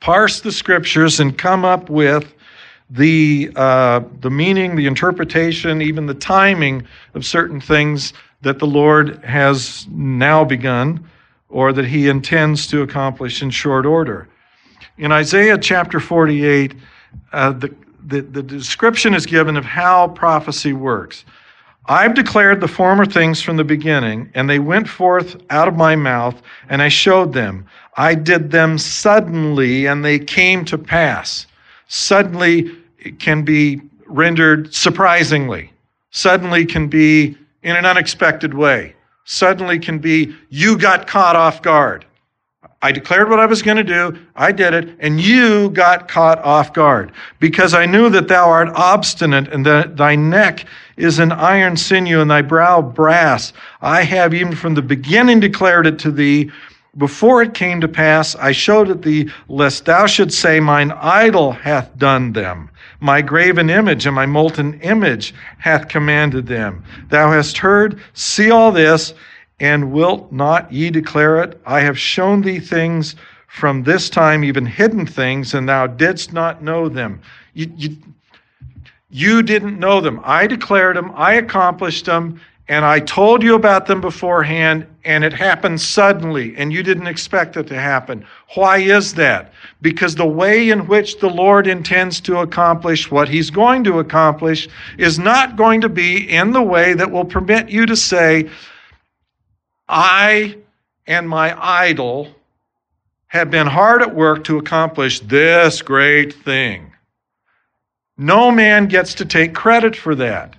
[0.00, 2.34] parse the scriptures and come up with
[2.90, 8.12] the uh, the meaning, the interpretation, even the timing of certain things
[8.42, 11.08] that the Lord has now begun,
[11.48, 14.28] or that He intends to accomplish in short order.
[14.98, 16.74] In Isaiah chapter 48,
[17.32, 17.74] uh, the,
[18.06, 21.24] the, the description is given of how prophecy works.
[21.86, 25.96] I've declared the former things from the beginning, and they went forth out of my
[25.96, 27.66] mouth, and I showed them.
[27.96, 31.46] I did them suddenly, and they came to pass.
[31.88, 32.70] Suddenly
[33.18, 35.72] can be rendered surprisingly.
[36.10, 38.94] Suddenly can be in an unexpected way.
[39.24, 42.04] Suddenly can be you got caught off guard.
[42.82, 44.18] I declared what I was going to do.
[44.36, 44.96] I did it.
[45.00, 49.98] And you got caught off guard because I knew that thou art obstinate and that
[49.98, 50.64] thy neck
[50.96, 53.52] is an iron sinew and thy brow brass.
[53.82, 56.50] I have even from the beginning declared it to thee.
[56.96, 61.52] Before it came to pass, I showed it thee, lest thou shouldst say, Mine idol
[61.52, 62.70] hath done them.
[62.98, 66.82] My graven image and my molten image hath commanded them.
[67.08, 69.14] Thou hast heard, see all this,
[69.60, 71.60] and wilt not ye declare it?
[71.64, 73.14] I have shown thee things
[73.46, 77.20] from this time, even hidden things, and thou didst not know them.
[77.54, 77.96] You, you,
[79.10, 80.20] you didn't know them.
[80.24, 85.32] I declared them, I accomplished them, and I told you about them beforehand, and it
[85.32, 88.24] happened suddenly, and you didn't expect it to happen.
[88.54, 89.52] Why is that?
[89.82, 94.68] Because the way in which the Lord intends to accomplish what He's going to accomplish
[94.98, 98.48] is not going to be in the way that will permit you to say,
[99.90, 100.56] I
[101.06, 102.28] and my idol
[103.26, 106.92] have been hard at work to accomplish this great thing.
[108.16, 110.54] No man gets to take credit for that.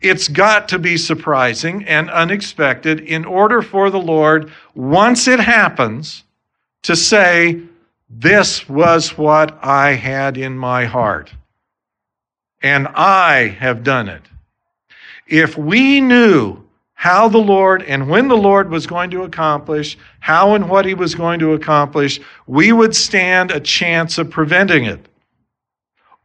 [0.00, 6.22] It's got to be surprising and unexpected in order for the Lord, once it happens,
[6.82, 7.60] to say,
[8.08, 11.32] This was what I had in my heart,
[12.62, 14.22] and I have done it.
[15.26, 16.65] If we knew
[17.06, 20.92] how the Lord and when the Lord was going to accomplish, how and what he
[20.92, 22.18] was going to accomplish,
[22.48, 25.06] we would stand a chance of preventing it.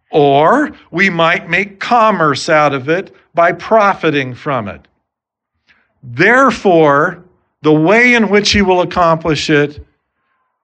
[0.09, 4.87] Or we might make commerce out of it by profiting from it.
[6.01, 7.25] Therefore,
[7.61, 9.85] the way in which he will accomplish it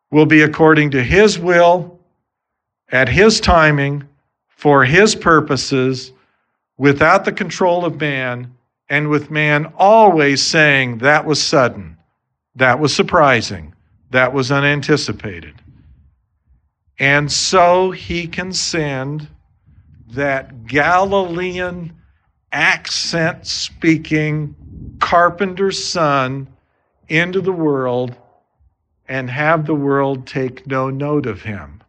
[0.09, 1.99] will be according to his will,
[2.91, 4.03] at his timing,
[4.47, 6.11] for his purposes,
[6.79, 8.51] without the control of man
[8.89, 11.97] and with man always saying that was sudden,
[12.55, 13.73] that was surprising,
[14.11, 15.61] that was unanticipated.
[16.99, 19.27] And so he can send
[20.09, 21.93] that Galilean
[22.51, 24.55] accent speaking
[24.99, 26.47] carpenter's son
[27.09, 28.15] into the world
[29.07, 31.81] and have the world take no note of him.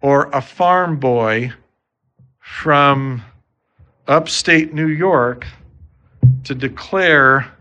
[0.00, 1.52] Or a farm boy
[2.38, 3.24] from
[4.06, 5.46] upstate New York
[6.44, 7.52] to declare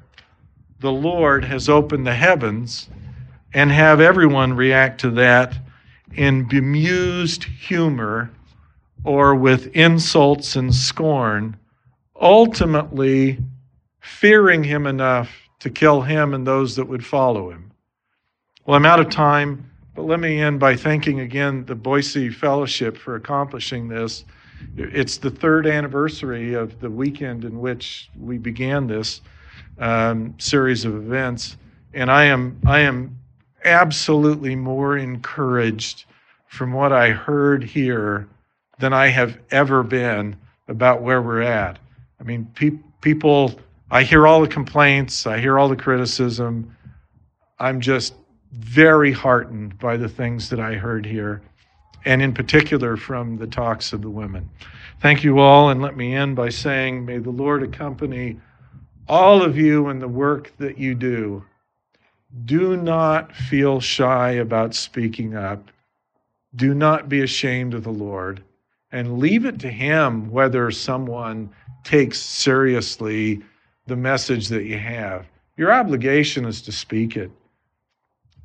[0.80, 2.90] the Lord has opened the heavens
[3.54, 5.58] and have everyone react to that
[6.14, 8.32] in bemused humor
[9.04, 11.58] or with insults and scorn
[12.22, 13.40] ultimately
[14.00, 17.72] fearing him enough to kill him and those that would follow him.
[18.66, 22.96] Well, I'm out of time, but let me end by thanking again the Boise Fellowship
[22.96, 24.24] for accomplishing this.
[24.78, 29.22] It's the third anniversary of the weekend in which we began this
[29.80, 31.58] um, series of events,
[31.94, 33.18] and I am I am
[33.66, 36.06] absolutely more encouraged
[36.48, 38.28] from what I heard here
[38.80, 40.36] than I have ever been
[40.68, 41.80] about where we're at.
[42.20, 43.60] I mean, pe- people,
[43.90, 46.76] I hear all the complaints, I hear all the criticism.
[47.60, 48.16] I'm just
[48.52, 51.42] very heartened by the things that I heard here,
[52.06, 54.50] and in particular from the talks of the women.
[55.02, 58.40] Thank you all, and let me end by saying, may the Lord accompany
[59.08, 61.44] all of you in the work that you do.
[62.46, 65.70] Do not feel shy about speaking up.
[66.56, 68.44] Do not be ashamed of the Lord
[68.92, 71.50] and leave it to Him whether someone
[71.84, 73.42] takes seriously
[73.88, 75.26] the message that you have.
[75.58, 77.32] Your obligation is to speak it.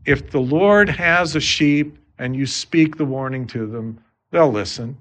[0.05, 3.98] If the Lord has a sheep and you speak the warning to them,
[4.30, 4.97] they'll listen.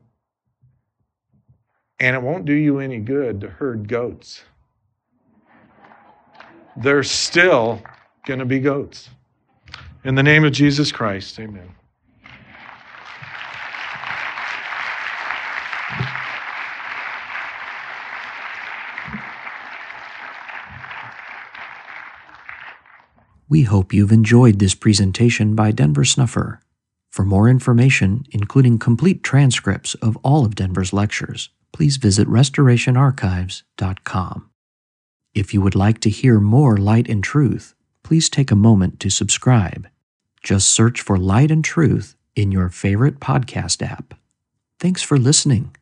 [2.00, 4.44] And it won't do you any good to herd goats.
[6.78, 7.82] They're still
[8.26, 9.10] going to be goats.
[10.04, 11.74] In the name of Jesus Christ, amen.
[23.48, 26.60] We hope you've enjoyed this presentation by Denver Snuffer.
[27.16, 34.50] For more information, including complete transcripts of all of Denver's lectures, please visit restorationarchives.com.
[35.34, 37.74] If you would like to hear more Light and Truth,
[38.04, 39.88] please take a moment to subscribe.
[40.44, 44.16] Just search for Light and Truth in your favorite podcast app.
[44.78, 45.74] Thanks for listening.